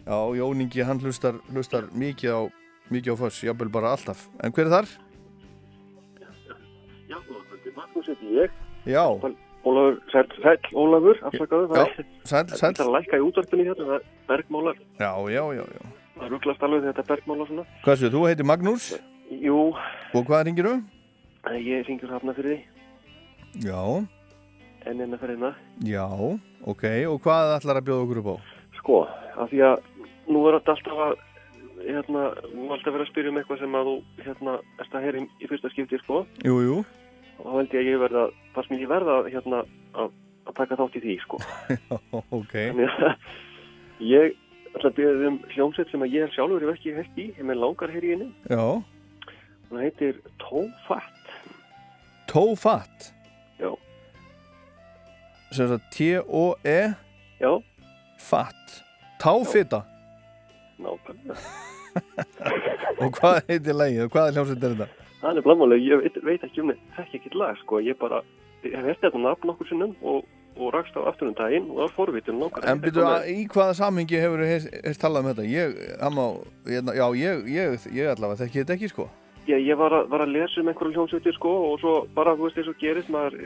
[0.00, 2.40] Já, Jóningi, hann hlustar, hlustar mikið á,
[2.90, 4.26] mikið á foss, jafnvel bara alltaf.
[4.42, 4.88] En hver er þar?
[7.10, 7.16] Já,
[7.76, 8.50] Magnús heiti ég.
[8.86, 9.04] Já.
[9.60, 11.66] Ólafur, sæl, sæl, Ólafur, afsakaðu.
[11.68, 11.84] Já,
[12.24, 14.76] það er- sæll, Það er að lækka í útvarpinu hérna, það er bergmálar.
[14.98, 15.82] Já, já, já, já.
[16.16, 17.64] Það er rugglast alveg þegar þetta er bergmálar svona.
[17.84, 18.86] Hvað séu, þú heitir Magnús
[19.30, 19.58] Jú,
[20.14, 20.82] og hvað ringir þú?
[21.60, 22.64] ég ringur hafna fyrir því,
[23.64, 24.06] Já,
[24.86, 25.54] en enna fyrir hérna.
[25.82, 26.06] já,
[26.66, 28.36] ok, og hvað ætlar að bjóða okkur upp á?
[28.78, 29.78] Sko, af því að
[30.28, 31.14] nú er þetta alltaf að,
[31.86, 32.22] hérna,
[32.54, 33.94] nú er alltaf verið að spyrja um eitthvað sem að þú,
[34.26, 36.24] hérna, erst að heyra í, í fyrsta skipti, sko.
[36.46, 36.78] Jú, jú,
[37.40, 38.22] Og þá held ég að ég verða,
[38.54, 39.60] fannst mér ég verða, hérna,
[39.96, 40.10] að,
[40.50, 41.38] að taka þátt í því, sko.
[42.40, 43.14] ok, Þannig að
[44.10, 44.34] ég
[44.74, 47.62] ætla að byrja um hljómsveit sem að ég sjálfur hef ekki heyrt í, ég með
[47.64, 48.28] langar heyri í henni.
[48.50, 48.64] já,
[49.70, 51.32] Hún heitir Tófatt.
[52.30, 53.12] Tófatt,
[53.60, 53.70] Já.
[55.50, 56.78] sem sagt T-O-E,
[57.40, 57.52] Já.
[58.18, 58.76] fatt,
[59.22, 59.82] táfita,
[60.84, 61.36] Nákvæmlega.
[63.02, 65.06] og hvað heitir lægið, og hvaða hljómsveit er þetta?
[65.20, 67.80] Það er blámálega, ég veit, veit ekki um þetta, þekki ekki lag, sko.
[67.84, 68.20] Ég bara,
[68.64, 70.22] ég hef hert þetta nafn nokkur sinnum og,
[70.56, 72.64] og rakst á aftur um daginn og það forvitin langar.
[72.70, 75.48] En byrju, að- í hvaða samhengi hefur þú talað um þetta?
[75.50, 75.74] Ég,
[76.16, 76.24] má,
[76.72, 79.08] ég, já, ég, ég, ég allavega þekki þetta ekki, sko.
[79.50, 82.46] Ég, ég var, að, var að lesa um einhverju hljómsveitir, sko, og svo bara, þú
[82.46, 83.36] veist, eins og gerist, maður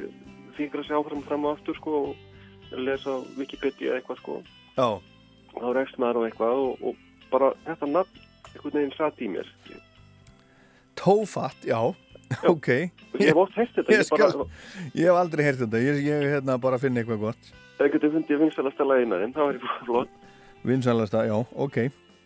[0.55, 4.39] fyrir að sjá fram, fram og aftur, sko, og lesa Wikipedia eitthvað, sko.
[4.77, 4.89] Já.
[5.55, 7.04] Þá rekst maður á eitthvað og, og
[7.35, 8.23] bara þetta nafn
[8.55, 9.51] einhvern veginn satt í mér.
[10.95, 11.81] Tófatt, já,
[12.47, 12.69] ok.
[13.19, 14.47] Ég hef oft heyrt þetta, Ég, ég bara- skal,
[14.95, 17.51] ég hef aldrei heyrt þetta, ég, ég hérna bara finna eitthvað gott.
[17.83, 20.17] Ef getur fundið vinsalasta með þeim, það var eitthvað flott.
[20.65, 21.79] Vinsalasta, já, ok.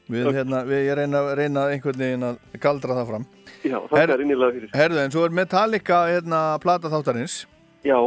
[0.09, 3.25] Við, hérna, við, reyna, reyna einhvern veginn að galdra það fram.
[3.61, 4.71] Já, þakka þér innilega fyrir.
[4.79, 7.35] Herðu, en svo er Metallica, hérna, plata þáttarins.
[7.85, 7.99] Já.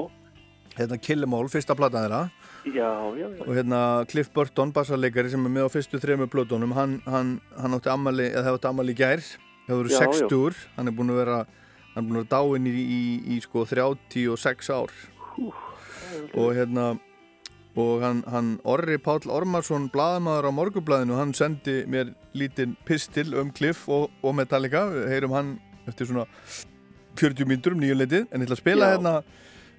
[0.77, 2.21] Hérna, Kill 'Em All, fyrsta plata þeirra.
[2.65, 3.43] Já, já, já.
[3.47, 7.77] Og hérna, Cliff Burton, bassarleikari sem er með á fyrstu þremur plötunum, hann, hann, hann
[7.77, 9.23] átti ammali, eða hefði átti ammali gær.
[9.65, 11.37] Það voru Já, 60 hann er búin að vera,
[11.95, 13.01] hann er búin að vera dáinn í, í,
[13.33, 14.93] í, sko, 36 ár.
[16.35, 16.85] og hérna
[17.81, 23.51] og hann, hann Orri Páll Ormarsson blaðamaður á morgublaðinu hann sendi mér lítinn pistil um
[23.55, 24.83] Cliff og, og Metallica.
[25.07, 25.53] Heyrum hann
[25.87, 26.27] eftir svona
[27.15, 29.15] 40 mínútur um nýjuleitið en ég ætla að spila hérna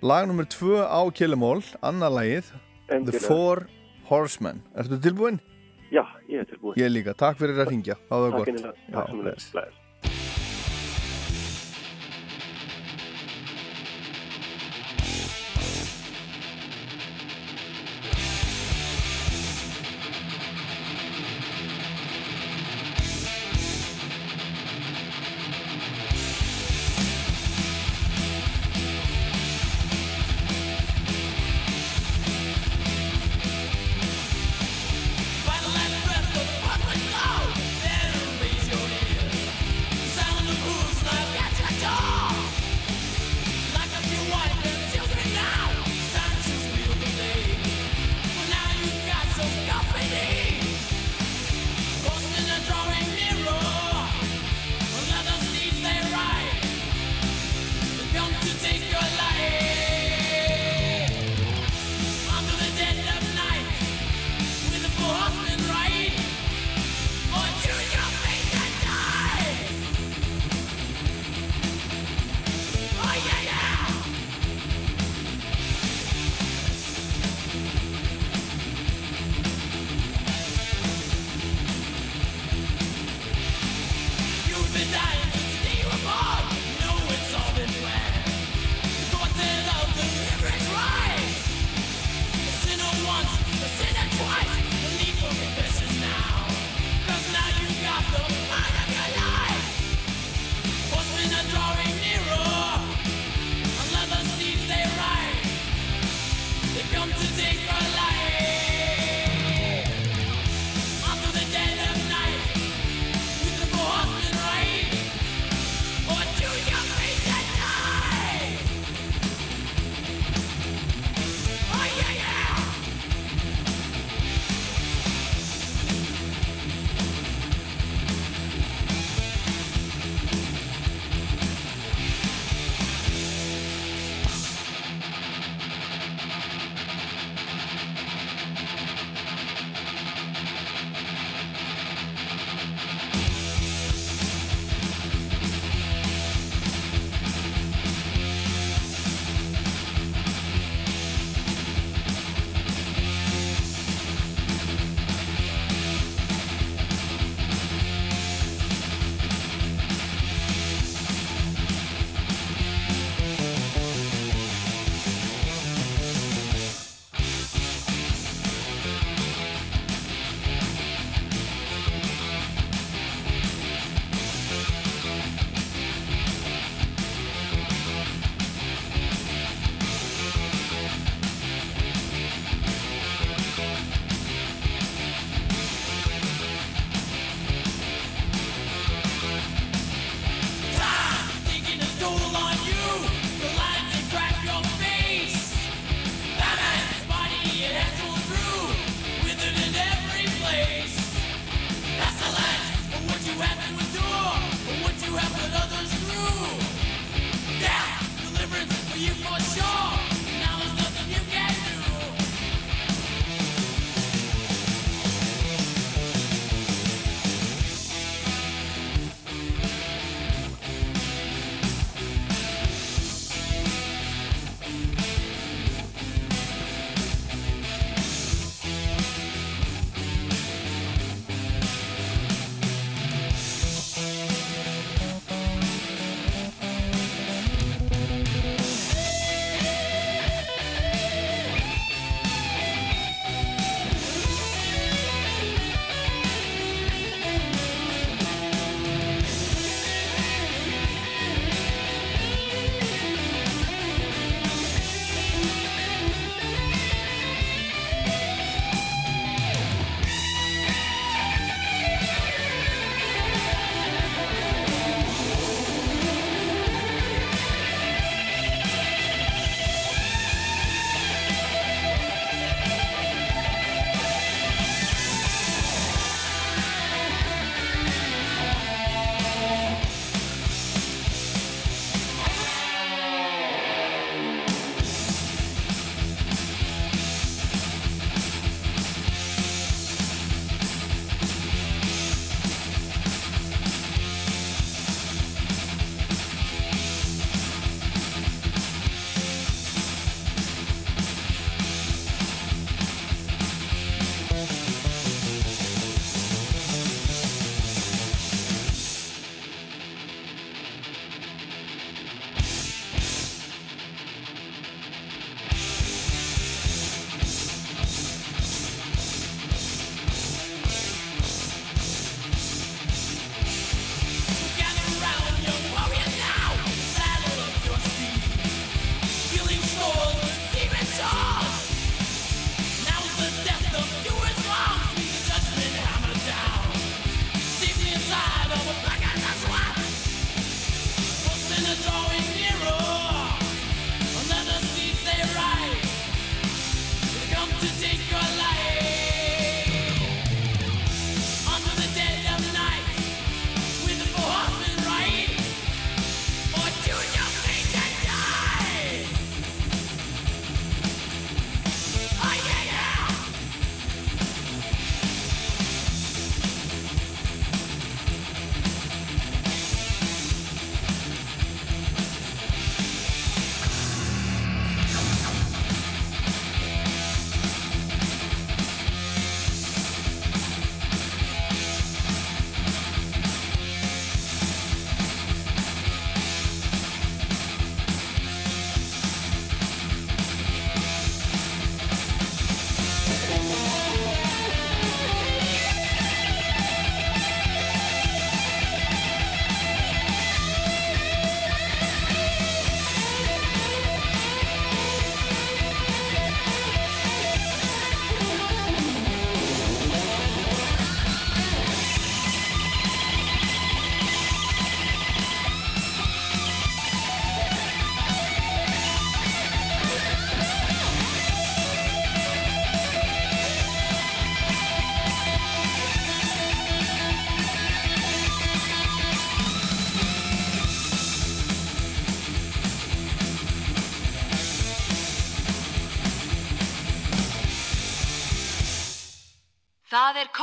[0.02, 2.52] lag nummer 2 á Killamall annað lagið
[3.00, 3.20] The.
[3.24, 3.66] Four
[4.08, 5.40] Horsemen Ertu tilbúinn?
[5.92, 6.76] Já, ég er tilbúin.
[6.80, 8.76] Ég líka, takk fyrir að ringja Takk gott innilega.
[8.92, 9.81] Takk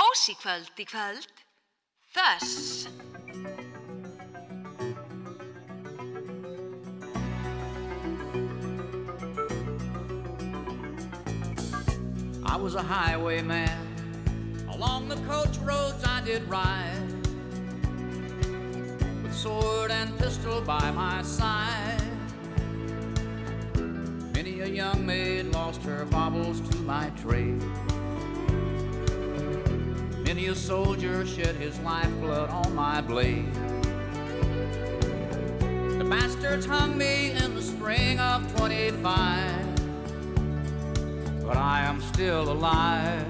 [0.09, 1.27] Það er kósi kvöld í kvöld.
[2.15, 2.87] Þess.
[12.43, 13.78] I was a highwayman.
[31.29, 33.53] Shed his lifeblood on my blade.
[35.97, 39.69] The bastards hung me in the spring of 25
[41.49, 43.28] but I am still alive.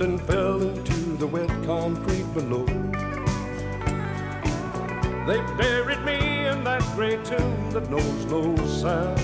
[0.00, 2.64] And fell into the wet concrete below.
[5.26, 9.20] They buried me in that great tomb that knows no sound.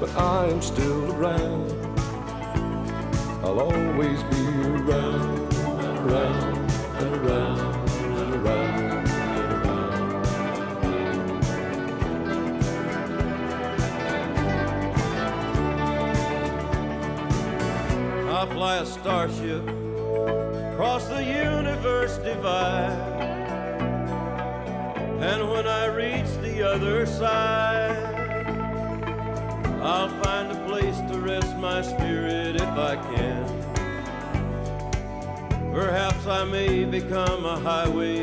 [0.00, 1.70] But I am still around.
[3.44, 4.47] I'll always be
[19.00, 19.62] starship
[20.72, 22.90] across the universe divide.
[25.20, 28.16] And when I reach the other side,
[29.80, 33.44] I'll find a place to rest my spirit if I can.
[35.72, 38.17] Perhaps I may become a highwayman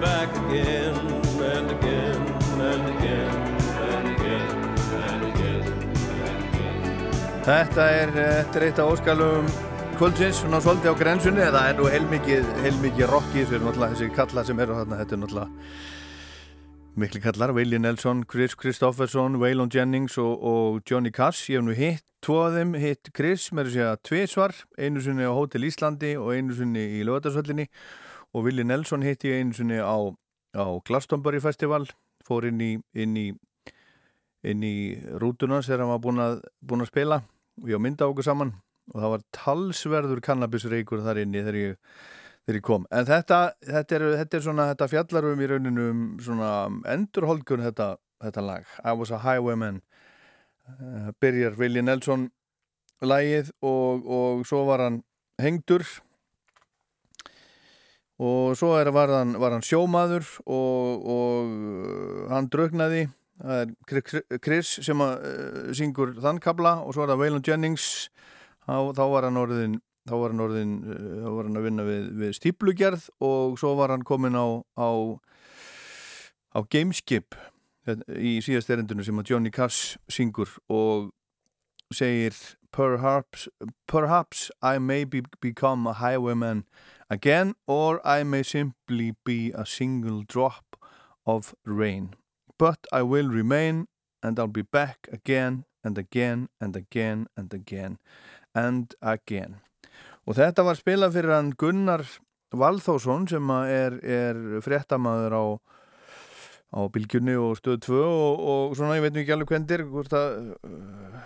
[0.00, 0.94] back again
[1.40, 2.20] and again
[2.68, 3.30] and again
[3.88, 4.56] and again
[5.06, 5.64] and again
[6.26, 7.44] and again.
[7.44, 9.46] Er, þetta er eitt af óskalum
[9.98, 14.46] kvöldsins, svona svolítið á grensunni eða er nú heilmikið, heilmikið í þessu, náttúrulega þessi kallar
[14.46, 15.48] sem eru þarna, þetta er náttúrulega
[16.98, 21.74] mikli kallar, Willie Nelson, Chris Kristofferson, Waylon Jennings og, og Johnny Cass, ég hef nú
[21.78, 26.16] hitt tvo af þeim, hitt Chris, með að segja tviðsvar, einu sinni á Hotel Íslandi
[26.18, 27.68] og einu sinni í Lögadarsvöllinni
[28.34, 29.96] og Willie Nelson hitt ég einu sinni á,
[30.56, 31.88] á Glastonbury Festival,
[32.24, 33.26] fór inn í, inn í,
[34.44, 34.76] inn í
[35.20, 37.22] rútuna þegar hann var búin að, búin að spila
[37.66, 38.54] ég á mynda okkur saman
[38.92, 41.76] og það var talsverður kannabisreikur þar inni þegar ég
[42.48, 42.84] þegar ég kom.
[42.88, 46.52] En þetta, þetta, er, þetta er svona, þetta fjallar um í rauninu um svona
[46.88, 47.90] endurholgun þetta,
[48.24, 48.70] þetta lag.
[48.80, 49.82] I was a highwayman.
[50.68, 52.30] Uh, byrjar Willie Nelson
[53.04, 55.02] lagið og, og svo var hann
[55.40, 55.84] hengdur
[58.18, 63.06] og svo er, var, hann, var hann sjómaður og, og uh, hann draugnaði.
[63.86, 68.08] Chris sem að, uh, syngur þann kabla og svo er það Waylon Jennings.
[68.66, 69.76] Þá, þá var hann orðin
[70.08, 73.92] þá var hann orðin, þá var hann að vinna við, við stíplugerð og svo var
[73.92, 74.88] hann komin á á,
[76.56, 77.36] á Gameskip
[78.16, 81.10] í síðast erindinu sem að Johnny Cash syngur og
[81.94, 82.36] segir
[82.72, 83.48] perhaps,
[83.86, 86.64] perhaps I may be, become a highwayman
[87.10, 90.76] again or I may simply be a single drop
[91.26, 92.14] of rain.
[92.58, 93.86] But I will remain
[94.22, 97.98] and I'll be back again and again and again and again
[98.54, 99.60] and again.
[100.28, 102.04] Og þetta var spilað fyrir hann Gunnar
[102.52, 105.44] Valþósson sem er, er fréttamaður á,
[106.76, 110.52] á Bilgjunni og Stöð 2 og, og svona, ég veit ekki alveg hvernig hvort að
[110.68, 111.22] uh,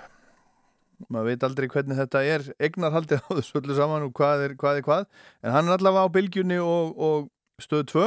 [1.08, 4.80] maður veit aldrei hvernig þetta er egnarhaldið á þessu öllu saman og hvað er hvað,
[4.80, 5.06] er hvað.
[5.42, 7.30] en hann er allavega á Bilgjunni og, og
[7.62, 8.04] Stöð 2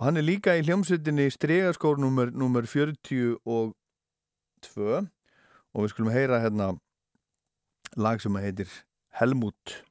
[0.00, 3.74] og hann er líka í hljómsveitinni stregaskór nummer 42 og
[5.84, 6.72] við skulum heyra hérna
[7.96, 8.70] lag sem heitir
[9.20, 9.89] Helmut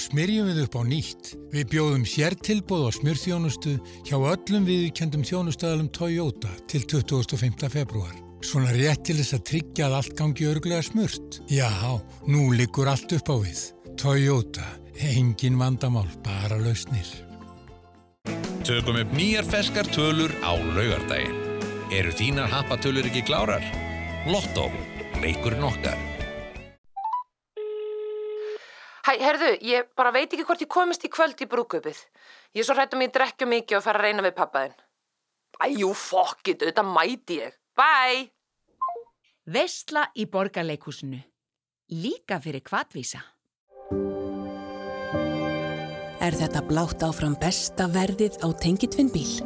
[0.00, 1.32] smyrjum við upp á nýtt.
[1.52, 3.74] Við bjóðum sértilbóð á smyrþjónustu
[4.08, 7.68] hjá öllum viðkjöndum þjónustöðalum Toyota til 25.
[7.72, 8.16] februar.
[8.44, 11.40] Svona rétt til þess að tryggja að allt gangi örglega smurt.
[11.50, 11.70] Já,
[12.30, 13.62] nú liggur allt upp á við.
[13.98, 14.66] Toyota,
[14.98, 17.08] engin vandamál, bara lausnir.
[18.66, 21.38] Tökum upp nýjar ferskar tölur á laugardaginn.
[21.88, 23.64] Eru þínar happatölur ekki klárar?
[24.28, 24.68] Lotto,
[25.22, 26.17] leikurinn okkar.
[29.08, 31.96] Hæ, herðu, ég bara veit ekki hvort ég komist í kvöld í brúköpið.
[32.52, 34.74] Ég er svo hrætt um ég drekju mikið og fara að reyna við pappaðinn.
[35.64, 37.56] Æjú, fuck it, auðvitað mæti ég.
[37.78, 38.28] Bye!
[39.48, 41.24] Vesla í borgarleikúsinu.
[41.96, 43.24] Líka fyrir kvatvísa.
[46.20, 49.40] Er þetta blátt áfram besta verðið á tengitvinnbíl?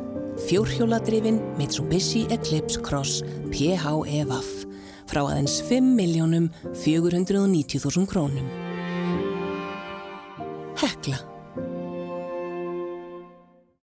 [0.48, 3.22] Fjórhjóladrifin Mitsubishi Eclipse Cross
[3.54, 4.66] PHEVAF
[5.06, 8.71] frá aðeins 5.490.000 krónum.
[10.78, 11.18] Hekla.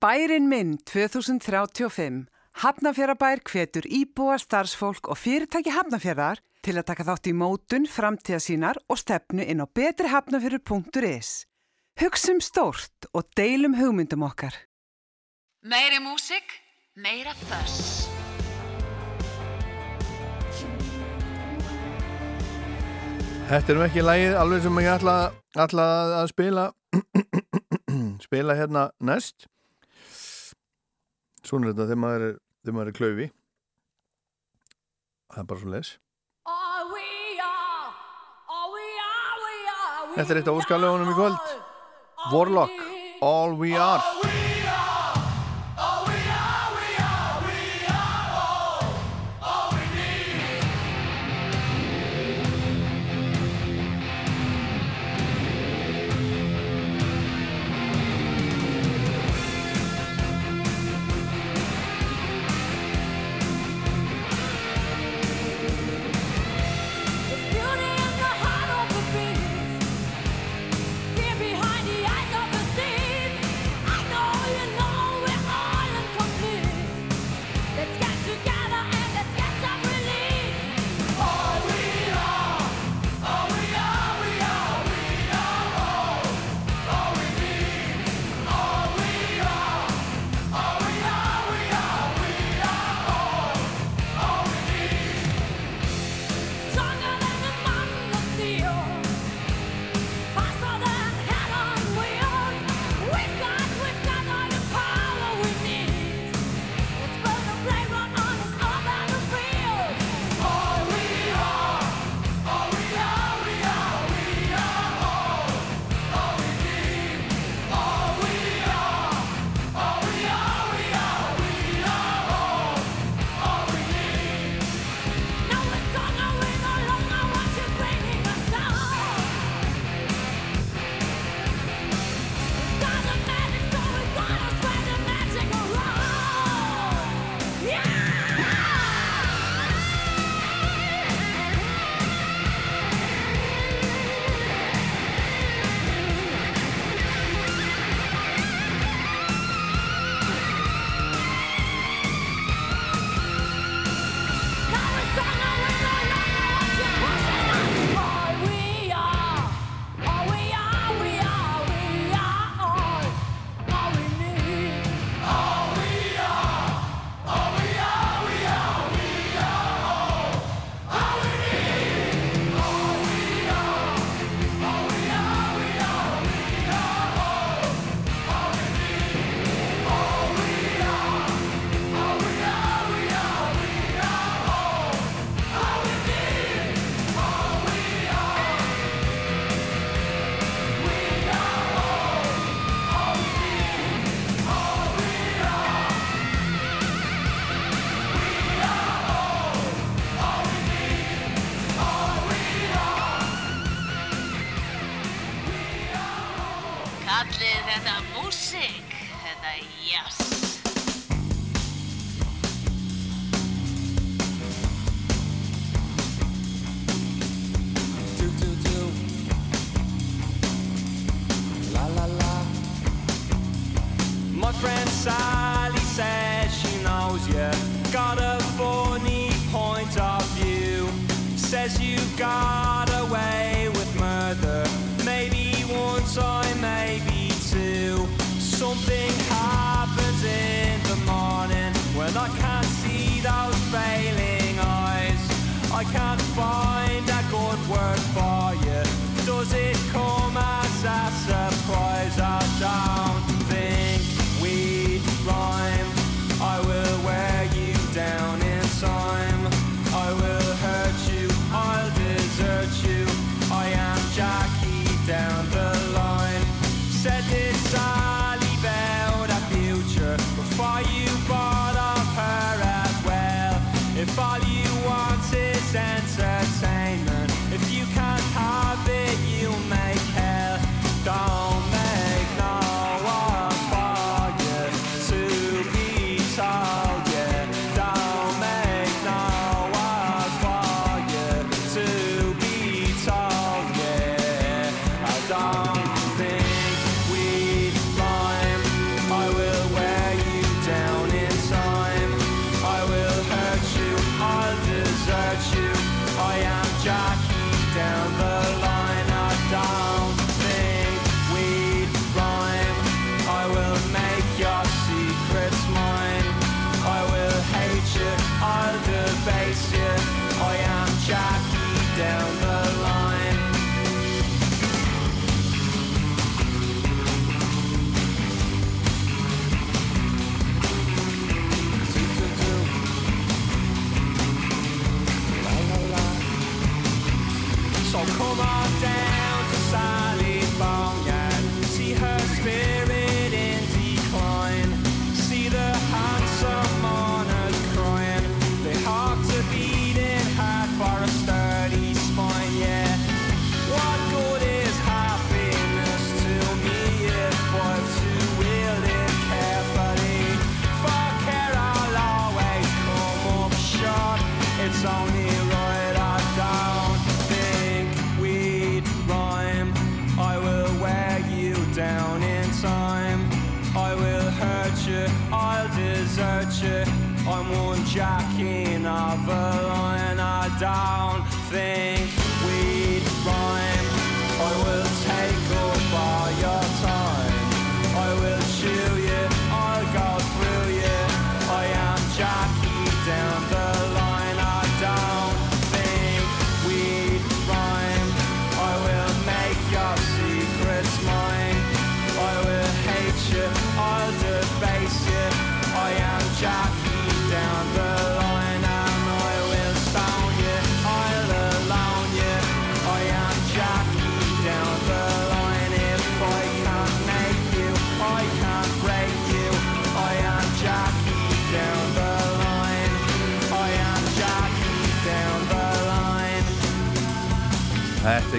[0.02, 2.26] Bærin minn 2035.
[2.62, 8.82] Hafnafjörabær hvetur íbúa, starfsfólk og fyrirtæki hafnafjörðar til að taka þátt í mótun, framtíða sínar
[8.90, 11.32] og stefnu inn á betrihafnafjörður.is.
[12.02, 14.58] Hugsum stórt og deilum hugmyndum okkar.
[15.62, 16.58] Meiri músik,
[16.98, 18.01] meira þöss.
[23.52, 25.14] Þetta er nú ekki lægið alveg sem ég ætla,
[25.60, 25.86] ætla
[26.22, 26.64] að spila.
[28.26, 29.50] Spila hérna næst.
[31.44, 33.28] Svona er þetta þegar maður er, þegar maður er klaufi.
[35.36, 35.92] Það er bara svo les.
[40.16, 41.56] Þetta er eitt af óskalöfunum í kvöld.
[42.32, 42.84] Warlock,
[43.20, 44.21] All We Are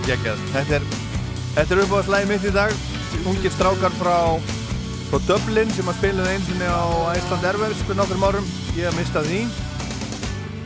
[0.03, 0.43] er geggjað.
[0.53, 0.87] Þetta er,
[1.55, 2.73] þetta er uppáðast lægið mitt í dag.
[3.29, 4.17] Ungir strákar frá
[5.11, 8.49] frá Dublin sem að spilaði einsinni á Æsland Erfers fyrir nokkur mórum
[8.79, 9.43] ég mista því.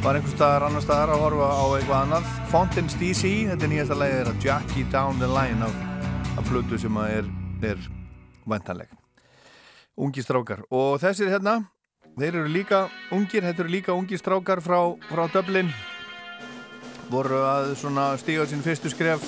[0.05, 2.31] Var einhver staðar annar staðar að horfa á eitthvað annað.
[2.53, 5.81] Fountains DC, þetta er nýjasta lægið er að Jackie Down the Line af,
[6.39, 7.33] af flutu sem að er,
[7.73, 7.89] er
[8.47, 8.93] vantanleg
[9.97, 10.63] Ungir strákar.
[10.71, 11.65] Og þessir hérna
[12.17, 12.79] Þeir eru líka
[13.13, 14.79] ungir, þetta eru líka ungir strákar frá,
[15.11, 15.69] frá Dublin
[17.11, 17.75] voru að
[18.21, 19.25] stíga sín fyrstu skref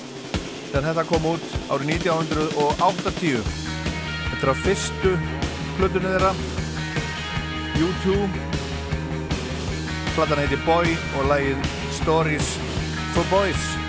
[0.69, 3.43] þegar þetta kom út árið 1980
[4.29, 5.11] Þetta er á fyrstu
[5.79, 6.31] hlutunni þeirra
[7.79, 8.15] U2
[10.15, 11.69] Platan heiti Boy og lægið
[11.99, 12.55] Stories
[13.15, 13.88] for Boys.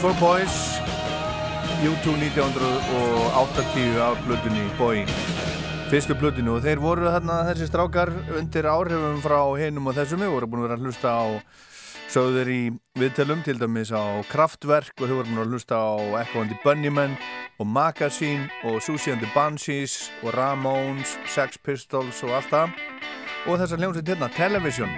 [0.00, 0.54] For Boys
[1.84, 5.02] U2 1980 af blöðunni Boy
[5.90, 8.08] fyrstu blöðunni og þeir voru þarna þessi strákar
[8.38, 10.24] undir áhrifum frá hinum og þessum.
[10.24, 11.24] Við voru búin að vera að hlusta á
[12.08, 12.62] sögður í
[12.96, 15.92] viðtelum til dæmis á Kraftwerk og þau voru búin að hlusta á
[16.24, 17.20] Echo and the Bunnymen
[17.60, 22.78] og Magazine og Susie and the Banshees og Ramones, Sex Pistols og allt það.
[23.52, 24.96] Og þessar hljómsveit hérna, Television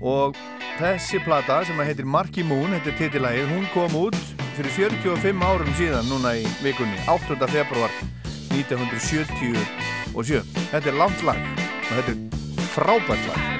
[0.00, 0.36] og
[0.78, 4.20] þessi plata sem heitir Marky Moon, þetta er titilægið hún kom út
[4.56, 7.38] fyrir 45 árum síðan núna í vikunni, 8.
[7.50, 7.90] februar
[8.54, 12.18] 1977 þetta er langt lag og þetta er
[12.74, 13.53] frábært lag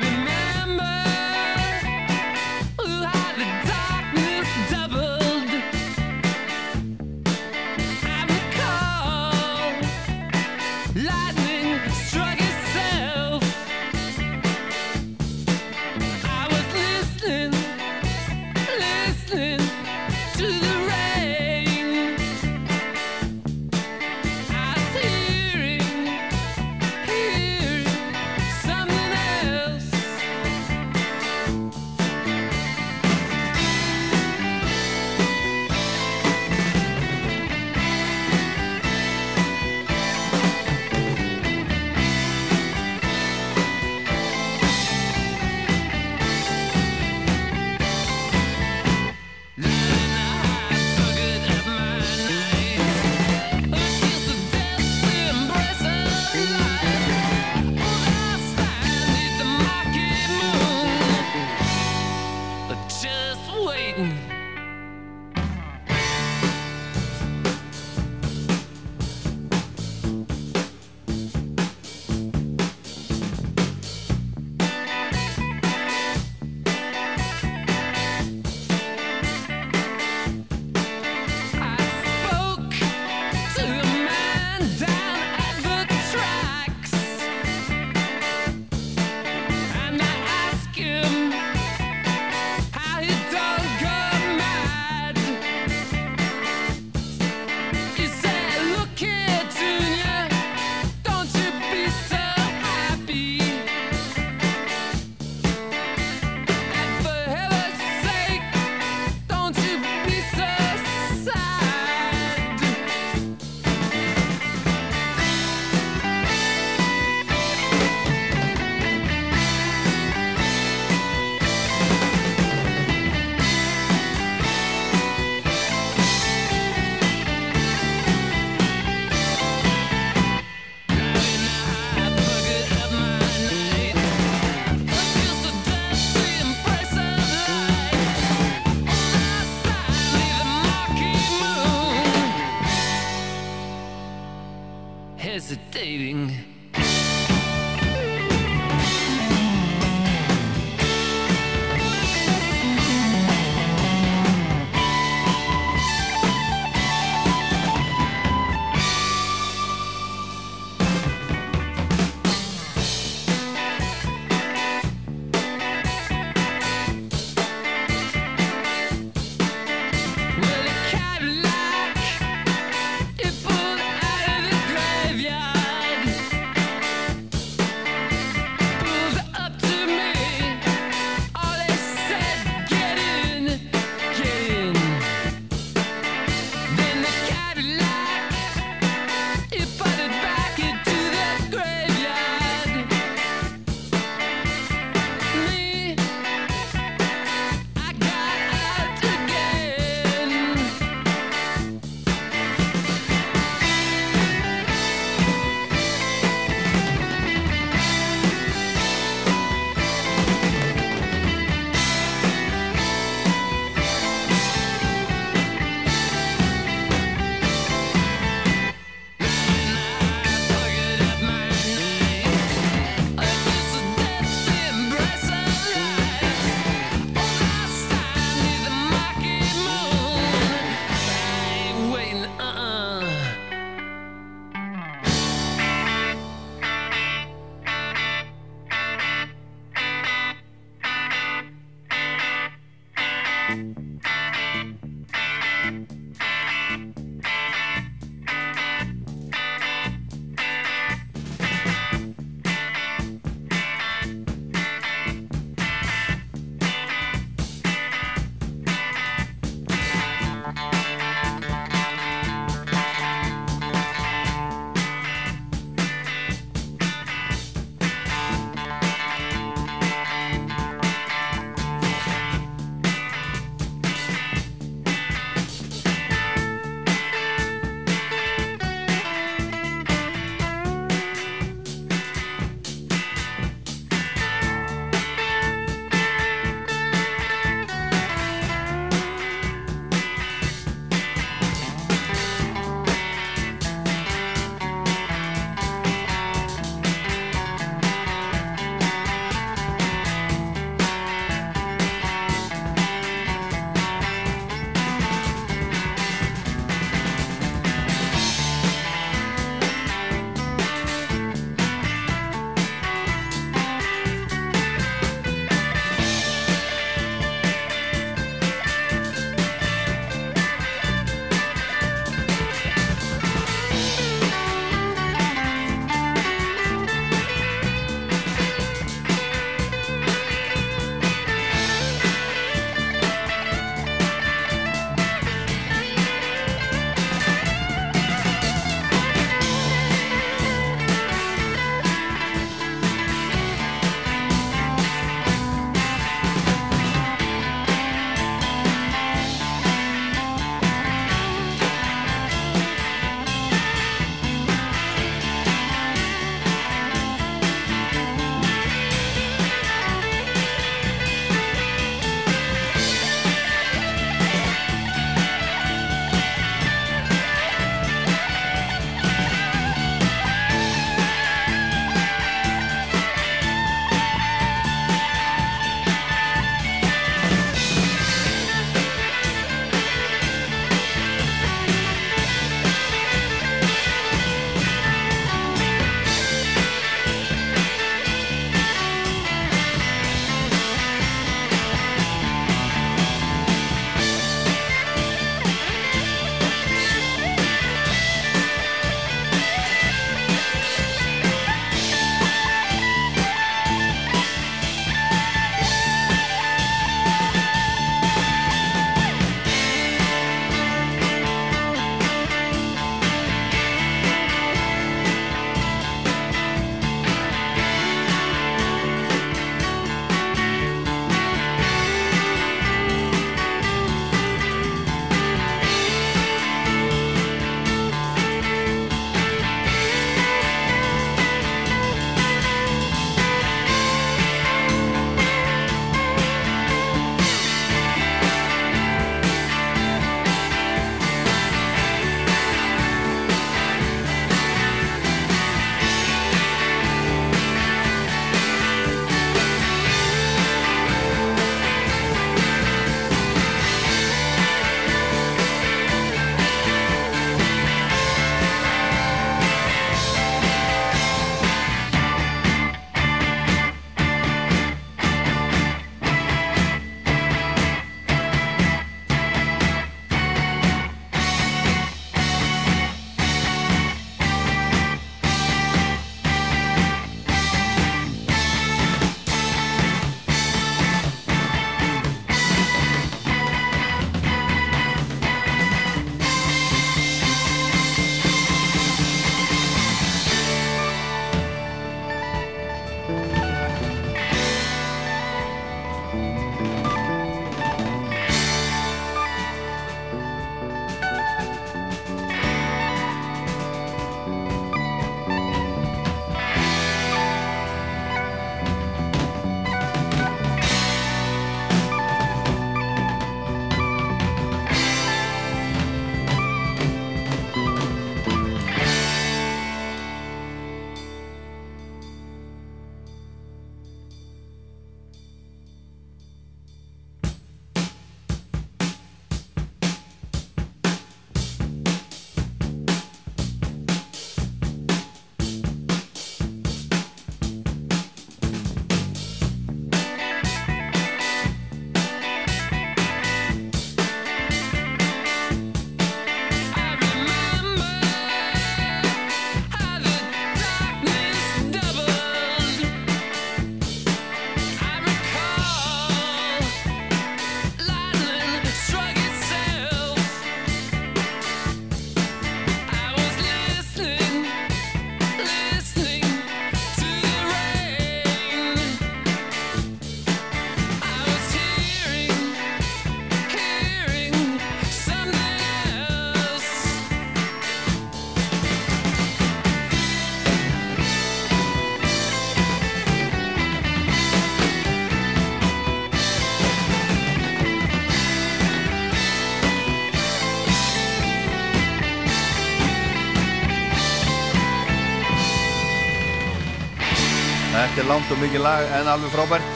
[597.94, 599.74] Þetta er langt og mikið lag en alveg frábært.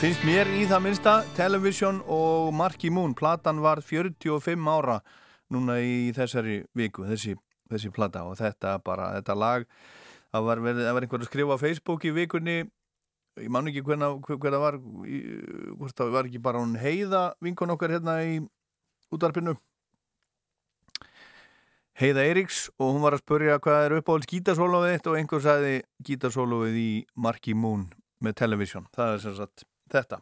[0.00, 3.12] Finnst mér í það minnsta Television og Marky Moon.
[3.14, 4.96] Platan var 45 ára
[5.54, 7.36] núna í þessari viku, þessi,
[7.70, 9.68] þessi plata og þetta bara, þetta lag,
[10.34, 12.56] það var, var einhver að skrifa á Facebook í vikunni,
[13.38, 14.82] ég man ekki hvernig það var,
[15.78, 18.40] hvort það var ekki bara hún heiða vinkun okkar hérna í
[19.14, 19.54] útvarpinu.
[21.98, 25.70] Heiða Eiríks og hún var að spurja hvað er uppáhalds gítarsólóið þitt og einhver sagði
[26.06, 27.88] gítarsólóið í Marky Moon
[28.22, 28.84] með Television.
[28.94, 30.20] Það er sem sagt þetta.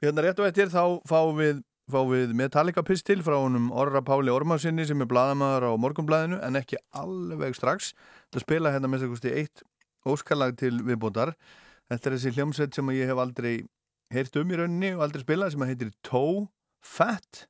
[0.00, 0.80] Hérna rétt og eftir þá
[1.10, 1.58] fáum við,
[1.92, 6.56] fáum við Metallica pistil frá honum Orra Páli Ormarsinni sem er bladamæður á morgunblæðinu en
[6.62, 7.90] ekki alveg strax.
[8.32, 9.64] Það spila hérna þess að eitt
[10.08, 11.34] óskalag til viðbótar.
[11.92, 13.58] Þetta er þessi hljómsveit sem ég hef aldrei
[14.14, 16.46] heyrt um í rauninni og aldrei spilað sem heitir Toe
[16.80, 17.44] Fat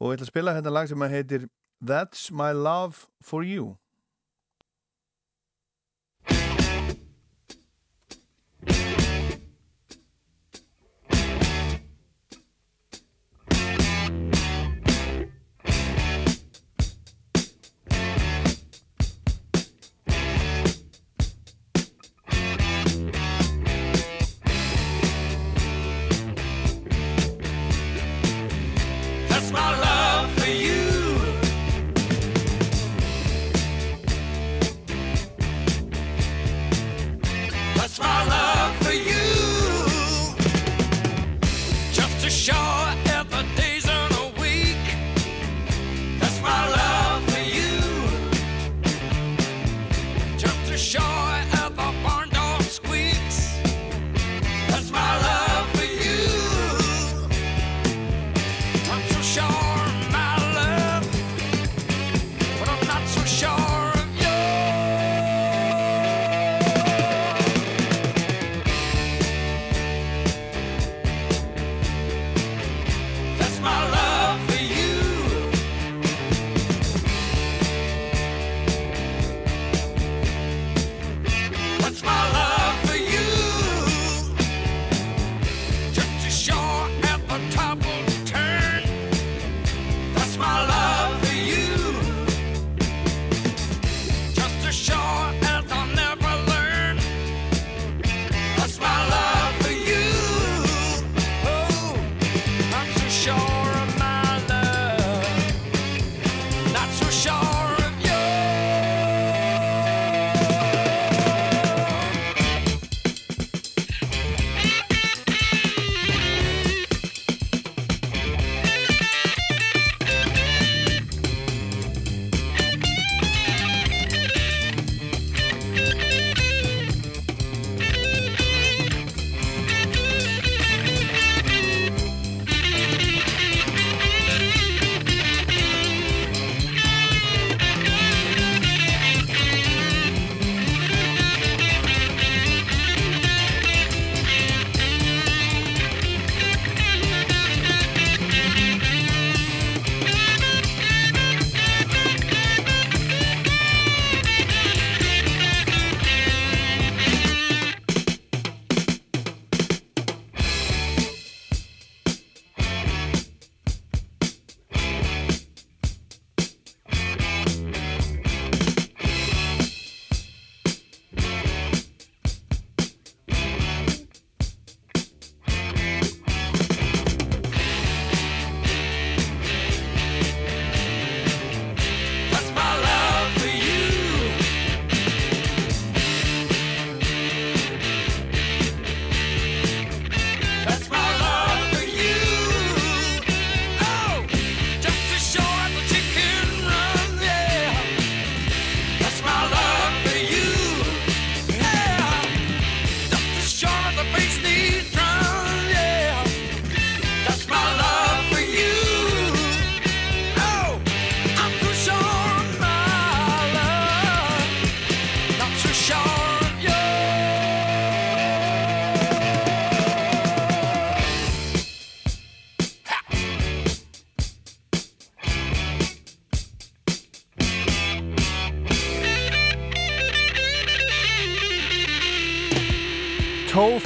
[0.00, 1.50] og ég ætla að spila hérna lag sem heitir For You
[1.80, 3.79] That's my love for you.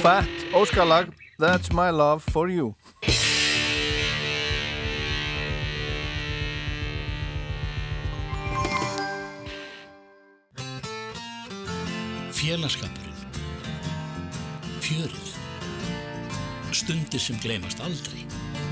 [0.05, 1.07] Fat, óskalag
[1.39, 2.75] That's my love for you.
[12.31, 13.17] Félagskapurinn.
[14.79, 15.33] Fjörið.
[16.69, 18.27] Stundir sem gleymast aldrei.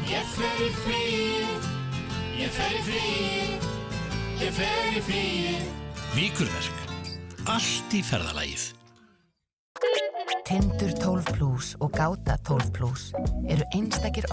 [0.05, 1.67] Ég fer í fríið,
[2.43, 3.67] ég fer í fríið,
[4.45, 5.67] ég fer í fríið.
[6.13, 6.87] Víkurverk.
[7.49, 8.69] Allt í ferðalagið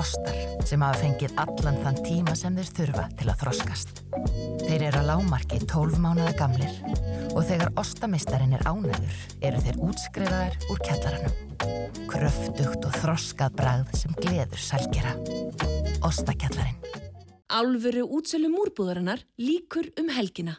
[0.00, 0.36] ostar
[0.66, 4.02] sem hafa fengið allan þann tíma sem þeir þurfa til að þroskast.
[4.64, 6.74] Þeir eru að lámarki 12 mánuða gamlir
[7.34, 9.20] og þegar ostamistarinn er ánæður
[9.50, 11.38] eru þeir útskrifaðar úr kjallaranum.
[12.10, 15.14] Kröftugt og þroskað bragð sem gleður sælgera.
[16.06, 16.78] Ostakjallarinn.
[17.50, 20.56] Álfuru útsölu múrbúðarinnar líkur um helgina.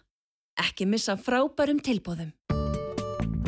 [0.59, 2.35] Ekki missa frábærum tilbóðum.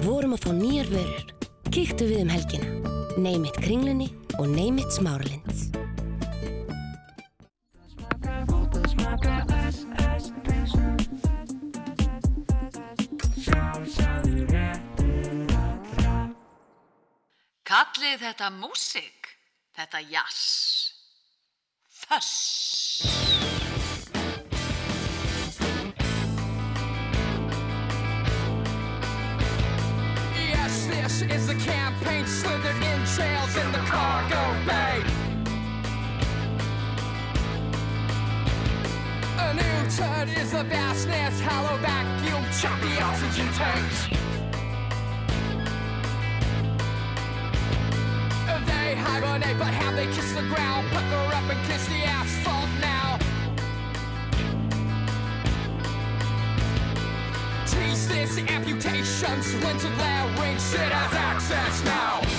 [0.03, 1.29] Vorum að fá nýjar vörur.
[1.69, 3.02] Kíktu við um helgina.
[3.17, 4.07] Neymitt kringlunni
[4.39, 5.49] og neymitt smáralind.
[17.69, 19.29] Kallið þetta músik,
[19.77, 20.41] þetta jass.
[21.89, 23.72] Föss.
[40.03, 44.07] Turd is the vastness, hollow vacuum, chop the oxygen tanks.
[48.67, 53.17] They hibernate, but how they kiss the ground, pucker up and kiss the asphalt now.
[58.09, 62.32] This amputations, winter glare ring shit has access now.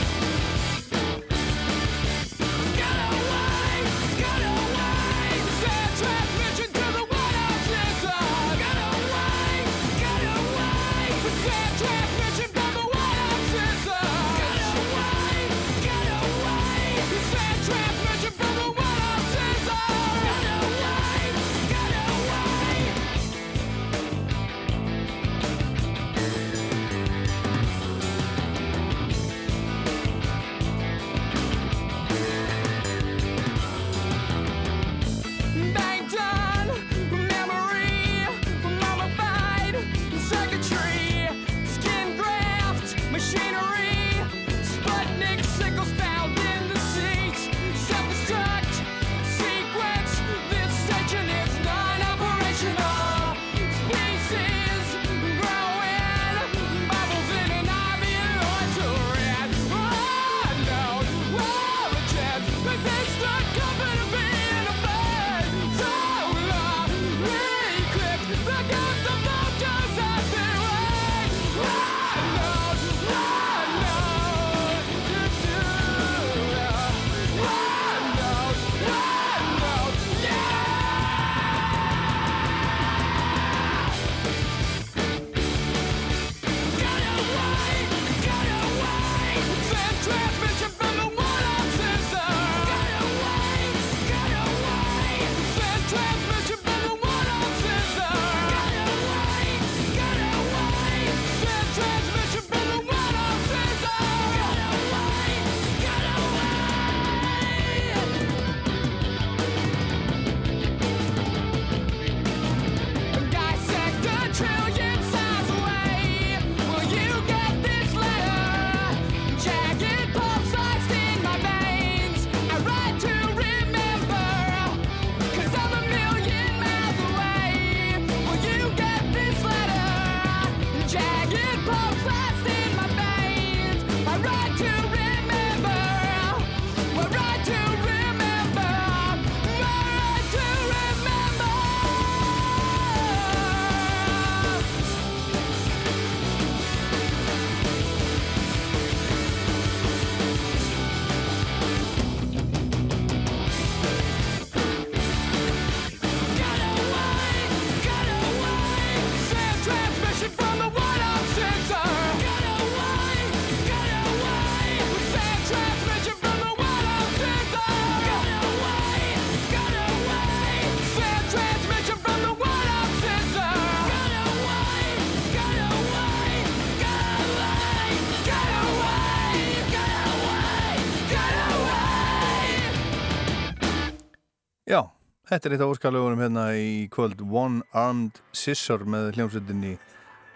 [185.35, 189.73] Þetta er eitt af óskalögunum hérna í kvöld One Armed Scissor með hljómsveitinni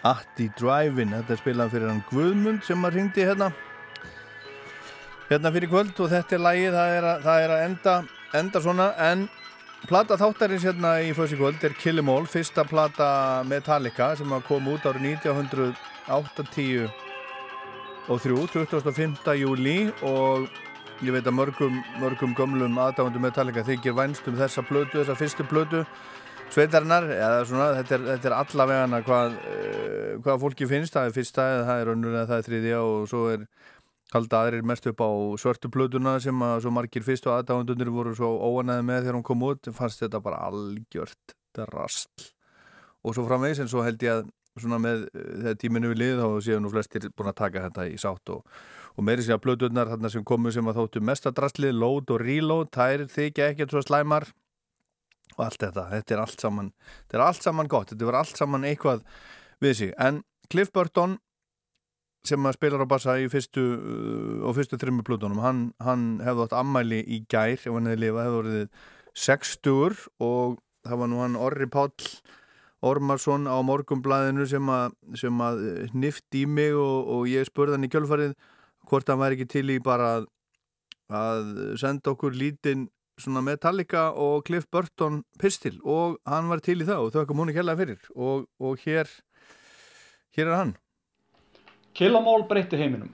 [0.08, 3.52] Atti Drive-In þetta er spilað fyrir hann Guðmund sem að ringdi hérna
[5.28, 7.94] hérna fyrir kvöld og þetta er lægið það er að, það er að enda,
[8.40, 9.24] enda svona en
[9.86, 13.08] plata þáttarins hérna í fyrst kvöld er Kill 'Em All fyrsta plata
[13.46, 16.90] Metallica sem kom út árið 1980
[18.08, 19.36] og 3, 25.
[19.36, 20.48] júli og
[21.04, 25.46] ég veit að mörgum, mörgum gömlum aðdáðandum Metallica þykir vænst um þessa plötu, þessa fyrstu
[25.48, 25.84] plötu
[26.52, 31.16] sveitarinnar, eða svona þetta er, þetta er allavegana hvað, uh, hvað fólki finnst, það er
[31.18, 33.44] fyrsta eða það er önnur eða það er þriðja og svo er
[34.14, 35.10] halda aðrir mest upp á
[35.40, 39.44] svörtu plötuna sem að svo margir fyrstu aðdáðandunir voru svo óanæði með þegar hún kom
[39.50, 39.68] út.
[39.76, 42.28] Fannst þetta bara algjört drasl.
[43.04, 44.26] Og svo framvegis en svo held ég að
[44.58, 47.86] svona með eh, þegar tíminu við lið þá séu nú flestir búin að taka þetta
[47.92, 48.42] í sátt og,
[48.98, 52.72] og meiri sér að blöðurnar þarna sem komu sem að þóttu mestadrasli, load og reload
[52.74, 54.26] þær þykja ekkert svo slæmar.
[55.36, 58.40] Og allt þetta, þetta er allt saman þetta er allt saman gott, þetta var allt
[58.40, 59.04] saman eitthvað
[59.62, 61.18] við sig, en Cliff Burton
[62.26, 66.48] sem að spilar á bassa í fyrstu uh, og fyrstu þrimmu plötunum, hann, hann hefði
[66.48, 68.82] átt ammæli í gær, ef hann hefði lifað hefði orðið
[69.18, 70.58] 60 og
[70.88, 72.10] það var nú hann Orri Páll
[72.88, 75.64] Ormarsson á morgumblæðinu sem að, sem að
[75.98, 78.36] nifti í mig og, og ég spurði hann í kjölfarið
[78.88, 80.28] hvort hann væri ekki til í bara að,
[81.12, 82.88] að senda okkur lítinn
[83.18, 87.42] svona Metallica og Cliff Burton pistil og hann var til í það og þau kom
[87.42, 89.10] hún ekki hella fyrir og, og hér
[90.36, 90.76] hér er hann
[91.98, 93.08] Killamól breytti heiminum.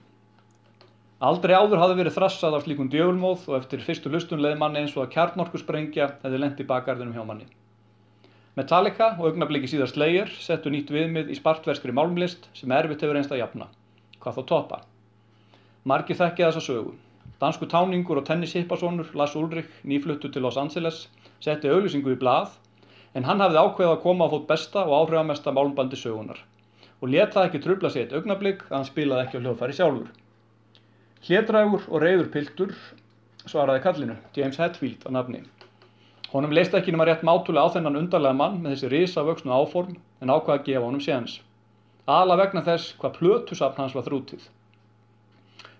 [1.25, 4.93] Aldrei áður hafði verið þrassað af slíkum djögulmóð og eftir fyrstu hlustun leiði manni eins
[4.93, 7.47] og að kjarnorkusprengja hefði lent í bakgarðinum hjá manni.
[8.59, 13.33] Metallica og augnabliki síðar Slayer settu nýtt viðmið í spartverskri málmlist sem erfitt hefur einst
[13.33, 13.71] að jafna.
[14.21, 14.79] Hvað þá toppa?
[15.85, 16.95] Margi þekkja þessa sögu.
[17.37, 21.03] Dansku táningur og tennishipasónur Lars Ulrich, nýfluttu til Los Angeles,
[21.45, 22.55] setti auðlýsingu í blað
[23.13, 26.41] en hann hafði ákveð að koma á fót besta og áhrifamesta málmbandi sögunar
[27.01, 30.09] og let það ekki trubla sig eitt augnablík að hann spilaði ekki á hljóðfæri sjálfur.
[31.27, 32.73] Hlédrægur og reyður piltur
[33.45, 35.43] svaraði kallinu, James Hetfield að nafni.
[36.33, 39.93] Honum leist ekki nema rétt mátulega á þennan undarlega mann með þessi risa vöxnu áform
[39.93, 41.39] en ákvaði að gefa honum séns.
[42.09, 44.49] Ala vegna þess hvað plötusafn hans var þrútið.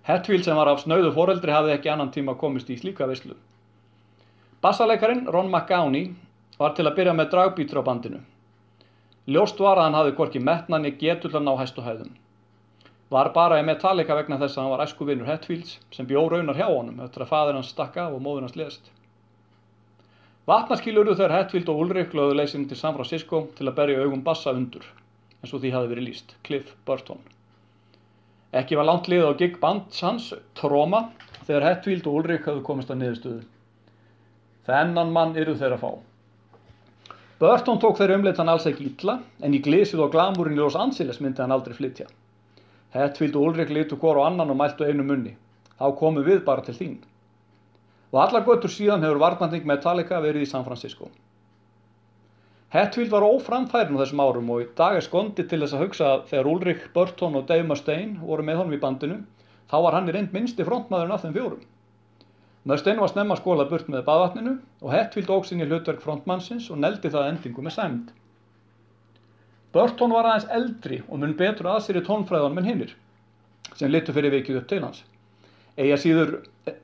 [0.05, 3.33] Hetfield sem var af snauðu foreldri hafði ekki annan tíma komist í slíka veislu.
[4.61, 6.11] Bassaleikarin Ron McGowney
[6.59, 8.19] var til að byrja með dragbítur á bandinu.
[9.25, 12.13] Ljóst var að hann hafði hvorki metnani getur til að ná hæstu hæðum.
[13.09, 16.57] Var bara í Metallica vegna þess að hann var æsku vinnur Hetfields sem bjó raunar
[16.57, 18.91] hjá honum eftir að fadir hans stakk af og móður hans lest.
[20.45, 24.21] Vatnaskil urðu þegar Hetfield og Ulrich lögðu leysin til San Francisco til að berja augum
[24.25, 24.85] bassa undur,
[25.41, 27.25] eins og því hafi verið líst, Cliff Burton.
[28.55, 31.09] Ekki var langt liðið á gig bands hans, Troma,
[31.43, 33.41] þegar Hetfield og Ulrich hafðu komist að niðurstöðu.
[34.65, 35.89] Þennan mann eru þeir að fá.
[37.41, 41.19] Burton tók þeirra umleitan alls ekki illa, en í glísið og glamúrin í Los Angeles
[41.19, 42.07] myndi hann aldrei flytja.
[42.95, 45.35] Hetfield og Ulrich litu hvort á annan og mæltu einu munni.
[45.75, 46.95] Þá komum við bara til þín.
[48.15, 51.11] Og allar göttur síðan hefur varnanding Metallica verið í San Francisco.
[52.75, 56.07] Hetfield var óframfærin á þessum árum og í dag er skondi til þess að hugsa
[56.11, 59.19] að þegar Ulrich, Burton og Dave Mustaine voru með honum í bandinu,
[59.71, 61.61] þá var hann í reynd minnsti frontmaðurinn af þeim fjórum.
[62.67, 67.13] Mustaine var snemma skólað burt með baðvatninu og Hetfield óg sinni hlutverk frontmannsins og neldi
[67.13, 68.09] það endingu með sæmd.
[69.71, 72.91] Burton var aðeins eldri og mun betur að sér í tónfræðanum en hinnir,
[73.79, 74.99] sem litur fyrir vikið upp til hans.
[75.79, 76.35] Eða síður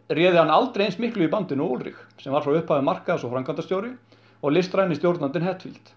[0.07, 3.91] réði hann aldrei eins miklu í bandinu Ulrich, sem var frá upphafi markaðs og frangandastjóri
[4.41, 5.93] og listræni stjórnandin Hetfield.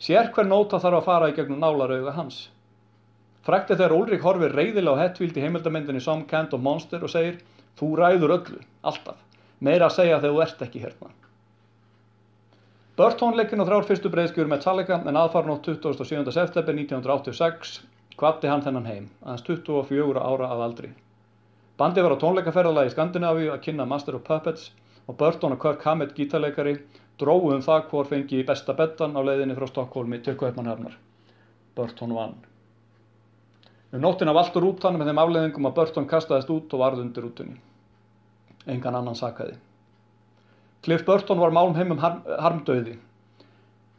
[0.00, 2.46] Sér hver nóta þarf að fara í gegnum nálarauga hans.
[3.46, 7.38] Frækti þegar Ulrich horfir reyðilega á Hetfield í heimildamindinni Some Kind of Monster og segir
[7.76, 9.18] Þú ræður öllu, alltaf.
[9.60, 11.10] Meira að segja þegar þú ert ekki hérna.
[12.96, 16.32] Burton leikinn á þrjár fyrstu breyðskjur Metallica en aðfarn á 27.
[16.32, 17.74] september 1986
[18.16, 20.90] kvatti hann þennan heim, aðeins 24 ára að aldri.
[21.76, 24.70] Bandi var á tónleikaferðalagi í Skandinavíu að kynna Master of Puppets
[25.04, 26.78] og Burton og Kirk Hammett gítarleikari
[27.20, 30.96] dróðu um það hvor fengi besta bettan á leiðinni frá Stokkólmi til Kaupmannhafnar.
[31.76, 32.36] Burton vann.
[33.92, 37.56] Um nóttina valtur rútan með þeim afleiðingum að Burton kastaðist út og varð undir rútunni.
[38.66, 39.56] Engan annan sakaði.
[40.84, 42.98] Cliff Burton var málum heimum harm, harmdauði.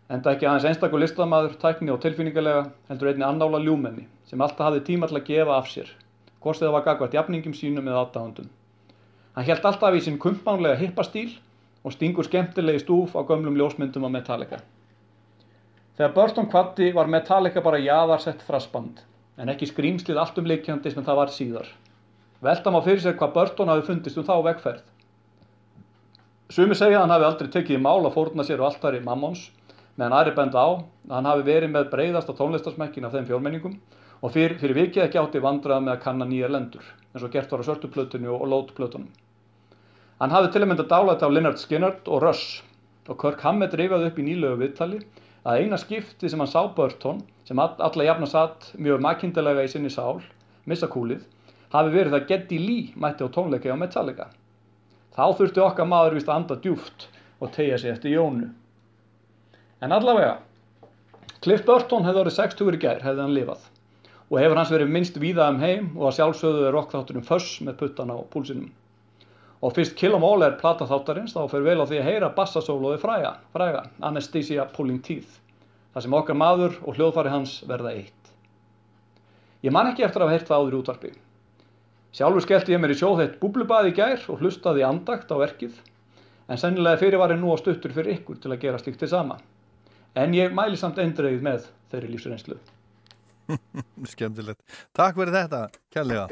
[0.07, 4.85] Enda ekki aðeins einstakur listamæður, tækni og tilfinningarlega heldur einni annála ljúmenni sem alltaf hafði
[4.87, 5.89] tíma til að gefa af sér,
[6.43, 8.47] hvort það var gagvært jafningum sínum eða aðdáðundum.
[9.35, 11.33] Hann held alltaf í sinn kumpánlega hippastíl
[11.87, 14.59] og stingur skemmtilegi stúf á gömlum ljósmyndum á Metallica.
[15.95, 18.99] Þegar Burton kvatti var Metallica bara jaðarsett þrassband,
[19.39, 21.69] en ekki skrýmslið allt um leikjandi sem það var síðar.
[22.43, 24.81] Velta má fyrir sér hvað Burton hafi fundist um þá vegferð.
[26.53, 29.47] Sumi segja hann hafi aldrei tekið í mál að fórna sér á altari Mammons,
[29.95, 33.79] meðan aðri benda á að hann hafi verið með breyðasta tónlistarsmekkin af þeim fjórmenningum
[34.21, 36.83] og fyrir, fyrir vikið ekki átti vandrað með að kanna nýjar lendur,
[37.13, 39.09] eins og gert var á sörtuplötunni og lótplötunum.
[40.17, 42.63] Hann hafði til að mynda dálæti á Lynyrd Skynyrd og Rush
[43.07, 45.01] og Kirk Hammett rifaði upp í nýlegu viðtali
[45.47, 49.69] að eina skipti sem hann sá Burton, sem all, alla jafna satt mjög makindilega í
[49.71, 50.23] sinni sál,
[50.65, 51.21] missa kúlið,
[51.69, 54.27] hafi verið það Geddy Lee mætti á tónleika á Metallica.
[55.13, 57.07] Þá þurfti okkar maður vist að anda djúft
[57.37, 58.49] og tegja sig eftir Jónu.
[59.85, 60.39] En allavega,
[61.45, 63.69] Cliff Burton hefði orðið 60 í gær hefði hann lifað
[64.27, 67.77] og hefur hans verið minnst víða um heim og að sjálfsögðu er rockþátturinn Fuss með
[67.83, 68.73] puttan á púlsinum.
[69.61, 73.37] Og fyrst All er plata þáttarins þá fer vel á því að heyra bassasólóði fræga,
[73.53, 75.39] fræga, Anesthesia Pulling Teeth,
[75.93, 78.13] þar sem okkar maður og hljóðfari hans verða eitt.
[79.65, 81.11] Ég man ekki eftir að hafa heyrt það áður í útvarpi.
[82.13, 85.73] Sjálfur skellti ég mér í sjóðheitt búblubað í gær og hlustaði í andakt á verkið,
[86.47, 89.09] en sennilega fyrir var ég nú á stuttur fyrir ykkur til að gera slíkt til
[89.11, 89.39] sama.
[90.17, 92.57] En ég mæli samt eindreið með þeirri lífsreynslu.
[94.13, 94.61] Skemmtilegt.
[94.97, 95.61] Takk fyrir þetta,
[95.93, 96.25] kærlega.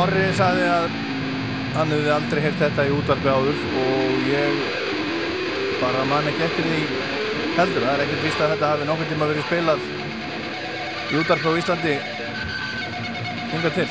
[0.00, 0.92] Orri saði að
[1.74, 4.62] hann hefði aldrei heyrt þetta í útvarfi áður og ég
[5.80, 6.78] bara man ekki eftir því
[7.58, 7.84] heldur.
[7.84, 9.84] Það er ekkert vist að þetta hafi nokkur tíma verið spilað
[11.10, 11.94] í útvarfi á Íslandi
[13.52, 13.88] hinga til.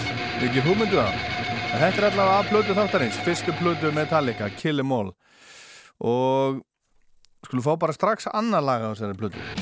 [0.49, 1.22] Ekki hugmyndu það?
[1.76, 5.14] Þetta er allavega að plödu þáttarins fyrstu plödu Metallica, Kill Em All.
[6.02, 6.64] Og
[7.45, 9.59] skulum fá bara strax annar lag á þessari plödu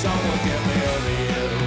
[0.00, 1.50] This song will get me over you.
[1.50, 1.59] I'll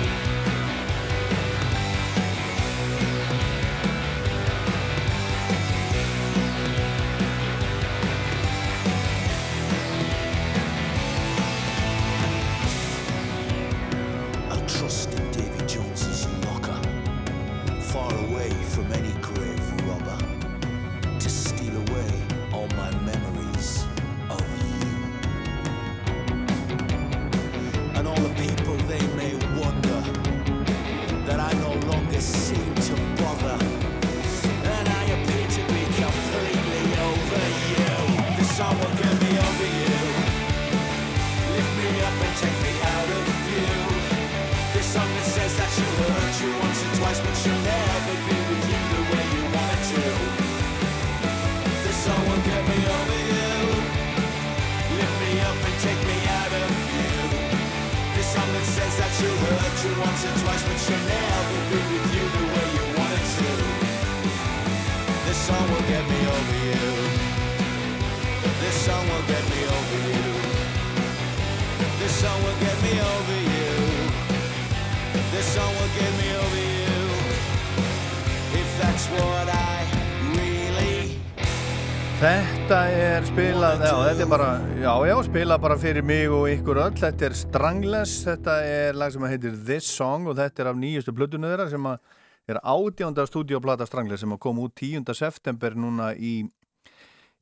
[83.33, 84.47] spilað, já, þetta er bara,
[84.77, 86.97] já, já, spilað bara fyrir mig og ykkur öll.
[86.99, 91.13] Þetta er Strangless, þetta er lag sem heitir This Song og þetta er af nýjustu
[91.17, 95.09] plötunum þeirra sem er átjánda stúdíoplata Strangless sem að koma út 10.
[95.17, 96.33] september núna í,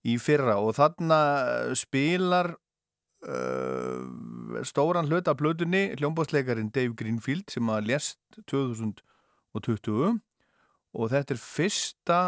[0.08, 1.20] í fyrra og þarna
[1.76, 2.54] spilar
[3.28, 10.16] uh, stóran hluta af plötunni hljómbásleikarin Dave Greenfield sem að lést 2020
[10.96, 12.24] og þetta er fyrsta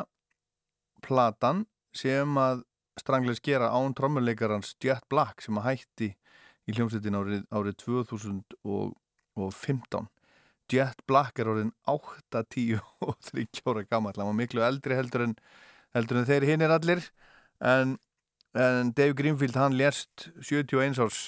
[1.05, 1.63] platan
[1.95, 2.67] sem að
[2.99, 6.09] Strangless gera án trommuleikarans Jet Black sem að hætti
[6.67, 10.07] í hljómsveitin árið, árið 2015
[10.71, 15.21] Jet Black er orðin 8, 10 og 30 ára gammal hann var miklu eldri heldur
[15.27, 15.35] en,
[15.97, 17.01] heldur en þeir hinn er allir.
[17.63, 17.87] En,
[18.57, 21.19] en Dave Greenfield hann lérst 71 árs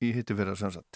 [0.00, 0.94] í hittu fyrir að sannsagt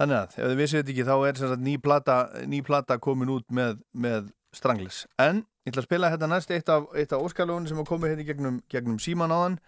[0.00, 2.14] Þannig að, ef þið vissið þetta ekki, þá er ný plata,
[2.48, 5.06] ný plata komin út með, með Strangless.
[5.20, 8.26] En, ég ætla að spila þetta næst eitt af, af óskalóðun sem að komið hérna
[8.28, 9.58] gegnum, gegnum síman á hann.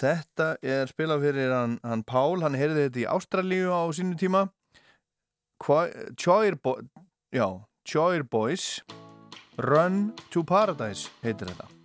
[0.00, 4.46] Þetta er spilað fyrir hann, hann Pál, hann heyrði þetta í Ástralíu á sínu tíma.
[5.60, 6.78] Choir, Bo
[8.30, 8.80] Boys
[9.60, 11.79] Run to Paradise heitir þetta.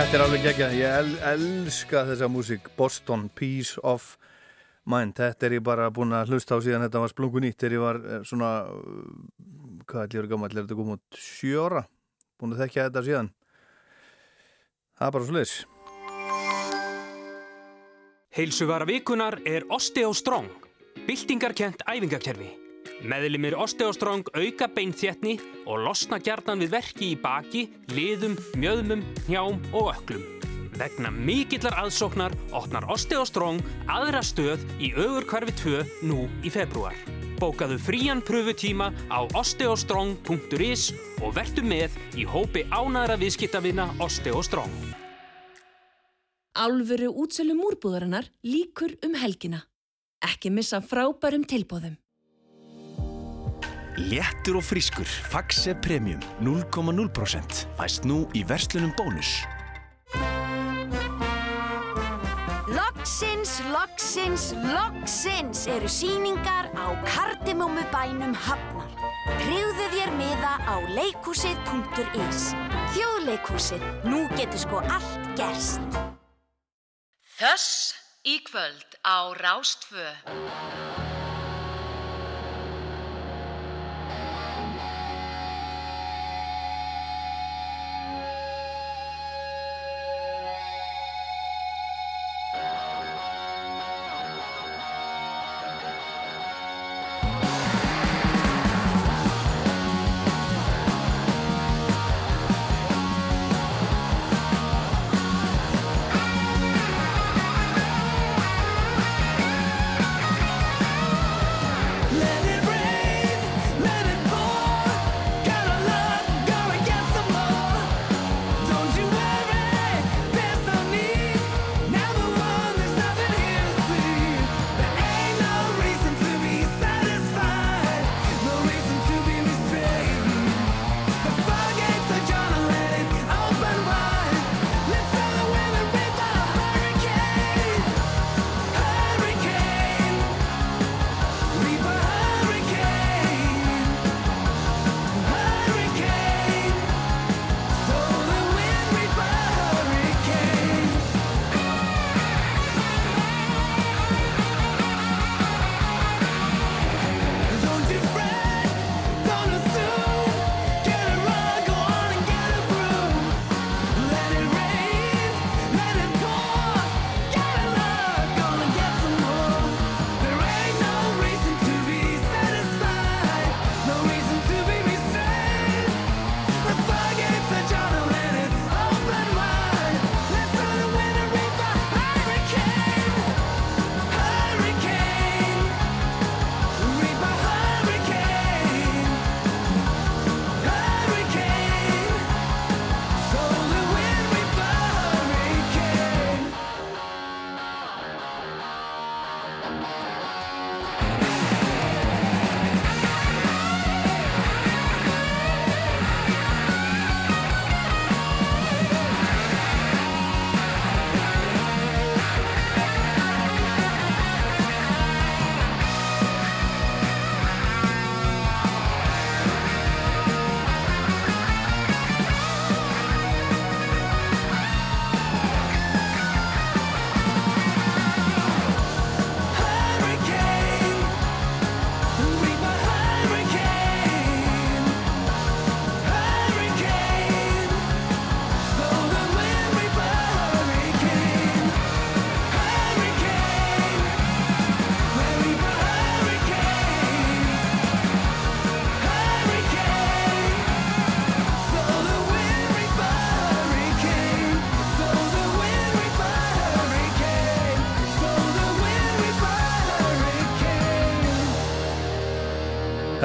[0.00, 4.14] Þetta er alveg geggjað, ég el, elska þessa músík, Boston, Peace of
[4.88, 7.74] Mind, þetta er ég bara búin að hlusta á síðan þetta var splungun ítt þegar
[7.76, 9.10] ég var eh, svona, uh,
[9.84, 11.84] hvað er lífur gammal, er þetta komið út sjóra,
[12.40, 13.28] búin að þekkja þetta síðan,
[14.96, 15.54] það er bara svo leiðis.
[18.40, 20.48] Heilsuvara vikunar er Osteostrong,
[21.04, 22.54] byltingarkent æfingakerfi.
[23.00, 27.62] Meðlimir Osteostrong auka beinþjetni og losna gjarnan við verki í baki,
[27.96, 30.26] liðum, mjöðmum, hjám og öklum.
[30.76, 36.96] Vegna mikillar aðsóknar opnar Osteostrong aðra stöð í augurkvarfi 2 nú í februar.
[37.40, 40.90] Bókaðu frían pröfutíma á osteostrong.is
[41.24, 44.72] og vertu með í hópi ánæðra viðskiptavina Osteostrong.
[46.52, 49.64] Álfuru útsölu múrbúðarinnar líkur um helgina.
[50.20, 51.99] Ekki missa frábærum tilbóðum.
[53.96, 59.40] Léttur og frískur, Faxe Premium 0,0% fæst nú í verslunum bónus.
[62.70, 68.86] Loksins, loksins, loksins eru síningar á kardimómu bænum Hafnar.
[69.42, 72.52] Tryggðu þér miða á leikhúsið.is.
[72.94, 75.82] Þjóðleikhúsið, nú getur sko allt gerst.
[77.40, 80.06] Þöss í kvöld á Rástfö.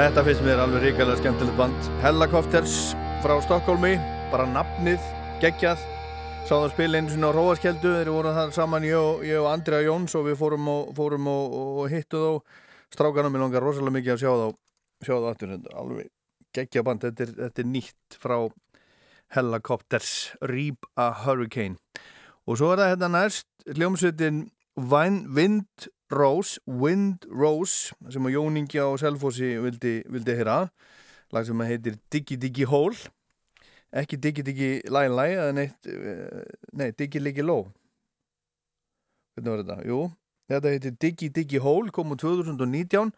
[0.05, 1.87] Þetta finnst mér alveg ríkilega skemmtilegt band.
[2.03, 2.73] Helicopters
[3.23, 3.95] frá Stokkólmi
[4.29, 5.01] bara nafnið,
[5.41, 5.81] geggjað.
[6.45, 9.81] Sáðum spila einu sinni á Róaskeldu þeir voru þar saman ég og, ég og Andrea
[9.81, 12.61] Jóns og við fórum og, fórum og, og hittu þá.
[12.93, 16.13] Strákanum mér langar rosalega mikið að sjá þá sjá þá aftur, alveg
[16.59, 17.07] geggjað band.
[17.07, 18.37] Þetta er, þetta er nýtt frá
[19.39, 20.13] Helicopters
[20.53, 21.81] Reap a Hurricane.
[22.45, 24.45] Og svo er það hérna næst hljómsveitin
[24.77, 30.67] Wind Rose, Wind Rose sem að Jóningi á Selfossi vildi, vildi heyra.
[31.33, 32.93] Lag sem heitir Diggi Diggi Hól
[33.95, 35.71] ekki Diggi Diggi Læ Læ eh,
[36.73, 37.63] nei, Diggi Liggi Ló.
[39.35, 39.77] Hvernig var þetta?
[39.87, 39.99] Jú,
[40.51, 43.13] þetta heitir Diggi Diggi Hól kom úr 2019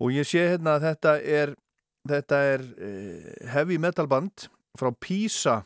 [0.00, 1.54] og ég sé hérna að þetta er
[2.08, 4.48] þetta er eh, heavy metal band
[4.78, 5.60] frá Pisa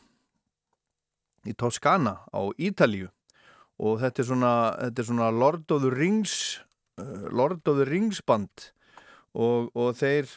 [1.45, 3.11] í Toskana á Ítalju
[3.79, 6.61] og þetta er svona, þetta er svona Lord of the Rings
[7.01, 8.71] eh, Lord of the Rings band.
[9.35, 10.29] Og, og þeir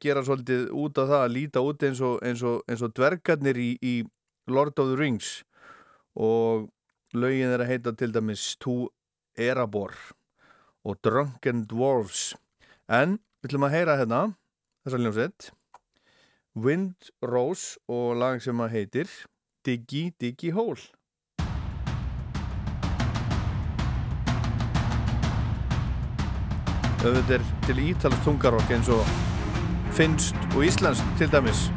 [0.00, 3.58] gera svolítið út af það að líta út eins og, eins og, eins og dvergarnir
[3.58, 3.94] í, í
[4.46, 5.40] Lord of the Rings.
[6.14, 6.70] Og
[7.14, 8.88] lögin er að heita til dæmis Tú
[9.34, 9.94] Erabor
[10.86, 12.36] og Drunken Dwarfs.
[12.88, 14.22] En við ætlum að heyra hérna
[14.84, 15.50] þessar ljómsett
[16.54, 19.12] Wind Rose og lag sem að heitir
[19.66, 20.90] Diggy Diggy Hole.
[27.00, 29.14] auðvitað er til ítalast tungarokk eins og
[29.96, 31.68] finnst og íslensk til dæmis.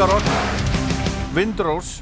[0.00, 0.24] Tungarokk,
[1.34, 1.99] Windrose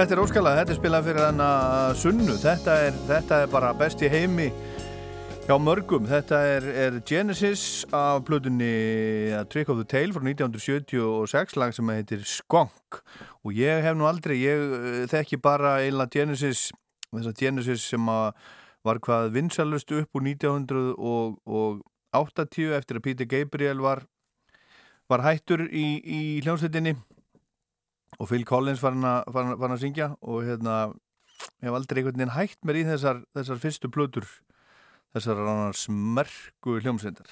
[0.00, 1.46] Þetta er óskalag, þetta er spilað fyrir hana
[2.00, 4.48] sunnu, þetta er, þetta er bara best í heimi
[5.44, 6.08] hjá mörgum.
[6.08, 11.84] Þetta er, er Genesis af plötunni A Trick of the Tail frá 1976, lag sem
[11.92, 13.04] heitir Skonk
[13.44, 16.72] og ég hef nú aldrei, ég eh, þekki bara eiginlega Genesis,
[17.12, 18.32] þessa Genesis sem að
[18.88, 24.08] var hvað vinsalust upp úr 1980 eftir að Peter Gabriel var,
[25.12, 26.96] var hættur í, í hljómsveitinni
[28.20, 30.74] og Phil Collins var hann að, var hann- var hann að syngja og hérna
[31.64, 34.26] ég hef aldrei einhvern veginn hægt mér í þessar, þessar fyrstu plötur
[35.16, 35.40] þessar
[35.90, 37.30] merku hljómsveitar.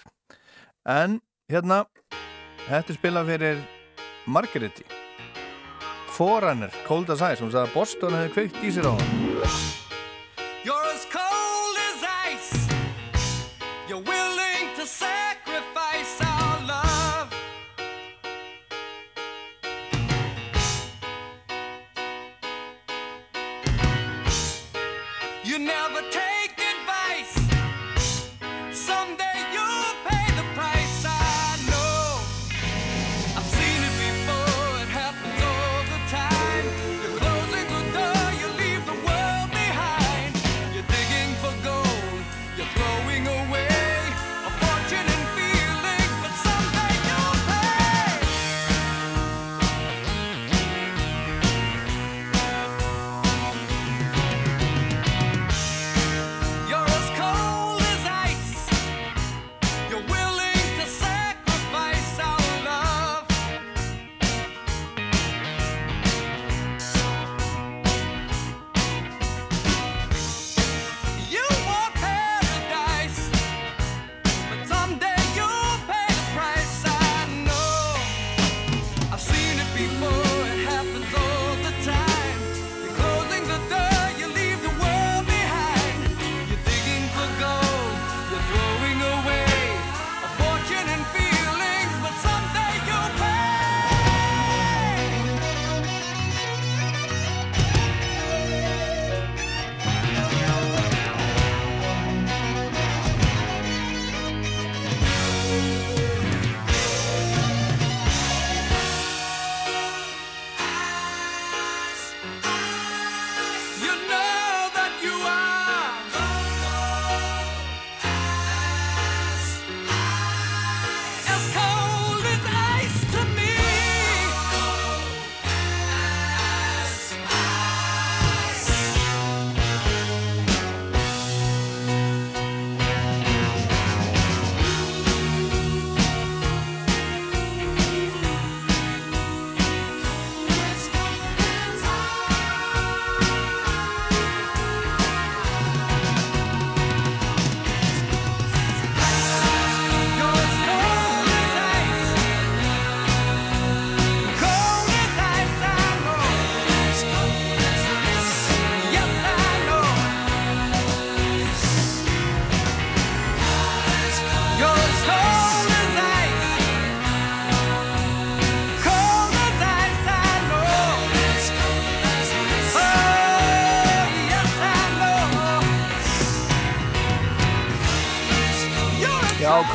[0.88, 1.84] En hérna
[2.68, 3.60] þetta spilað fyrir
[4.26, 4.84] Margaretti
[6.16, 9.77] Forerunner, Cold as Ice hún sagði að Boston hefði kveikt í sér á hann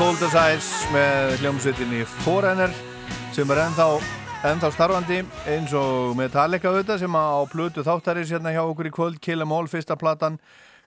[0.04, 2.74] Cold as Ice með hljómsveitinni Forerunner
[3.32, 3.86] sem er ennþá,
[4.50, 9.22] ennþá starfandi eins og Metallica auðvitað sem á plötu þáttarins hérna hjá okkur í kvöld
[9.24, 10.36] Kill 'Em All, fyrsta platan.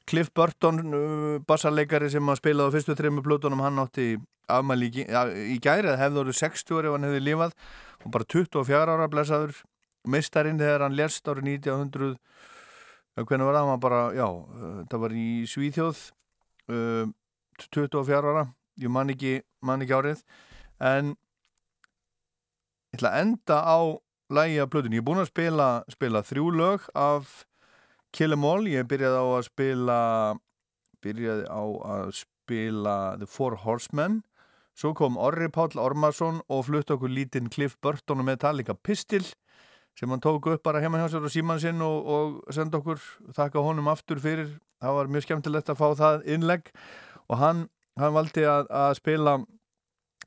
[0.05, 4.19] Cliff Burton, uh, bassarleikari sem að spilaði á fyrstu þrejum plötunum hann átti
[4.53, 7.57] afmæli í, í gæri eða hefði orðið 60 ef hann hefði lifað.
[8.05, 9.63] Og bara 24 ára blessaður
[10.05, 12.13] mistarinn þegar hann lérst árið 1900
[13.17, 16.05] ja, hvernig var það, bara, já uh, það var í Svíþjóð
[16.69, 17.09] uh,
[17.73, 18.47] 24 ára
[18.81, 20.23] ég man ekki, man ekki árið.
[20.81, 21.15] En
[22.93, 23.79] ég ætla að enda á
[24.33, 27.45] lægi af plötunni, ég er búinn að spila spila þrjú lög af
[28.13, 30.01] Kill 'Em All, ég byrjaði á að spila
[31.05, 31.63] byrjaði á
[31.95, 34.23] að spila The Four Horsemen.
[34.77, 39.25] Svo kom Orri Páll Ormarsson og flutt okkur lítinn Cliff Burton og Metallica Pistil
[39.97, 43.01] sem hann tók upp bara heima hjá sér og síman sinn og, og senda okkur,
[43.33, 44.51] þakka honum aftur fyrir,
[44.83, 46.69] það var mjög skemmtilegt að fá það innlegg.
[47.33, 47.63] Og hann,
[48.01, 49.37] hann valdi að, að spila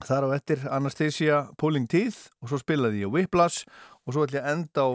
[0.06, 3.66] þar á eftir Anastasia Pulling Teeth og svo spilaði ég Whiplash
[4.06, 4.90] og svo ætla ég að enda á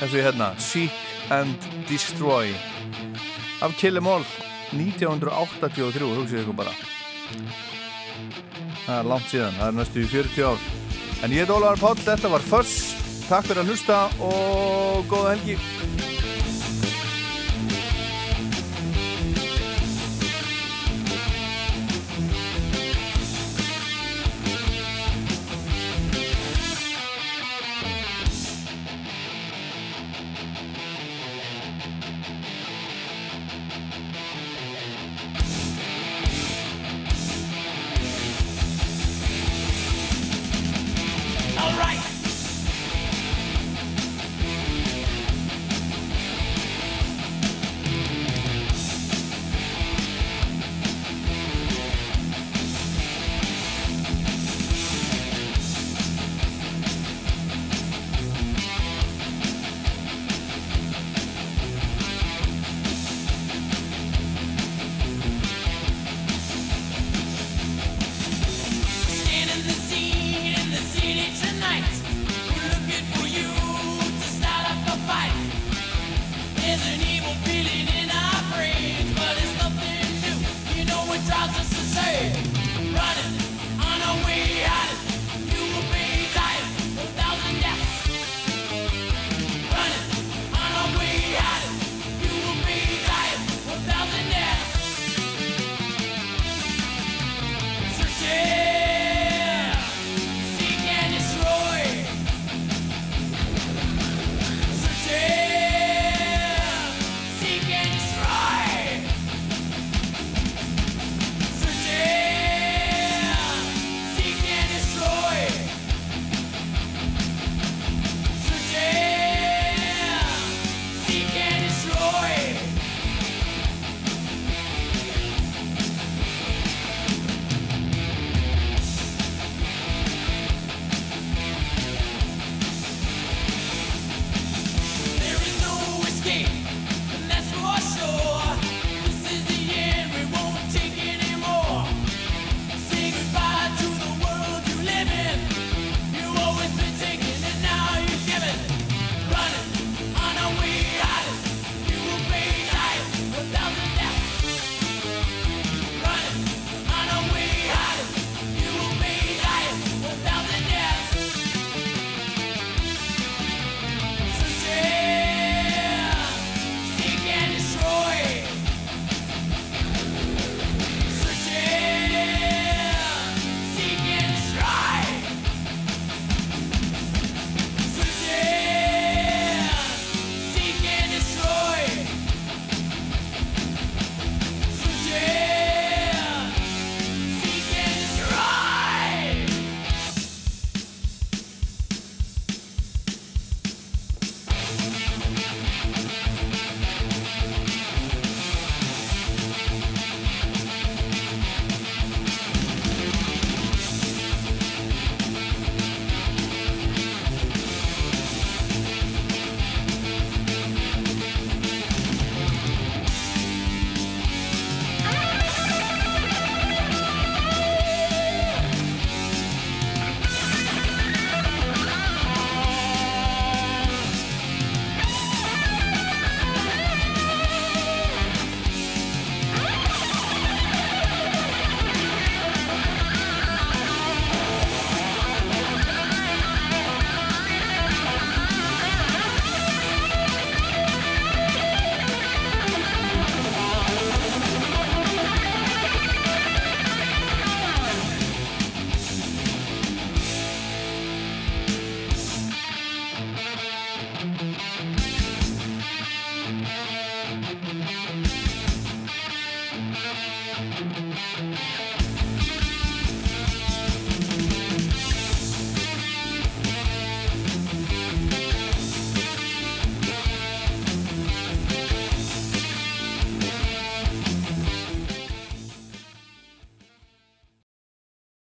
[0.00, 2.52] þessu hérna Seek and Destroy
[3.64, 4.26] af Kill 'Em All
[4.74, 6.72] 1983, hugsið ykkur bara.
[8.84, 10.64] Það er langt síðan, það er næstu í 40 ár.
[11.22, 15.54] En ég heit Ólaður Páll, þetta var Fuss takk fyrir að hlusta og góða helgi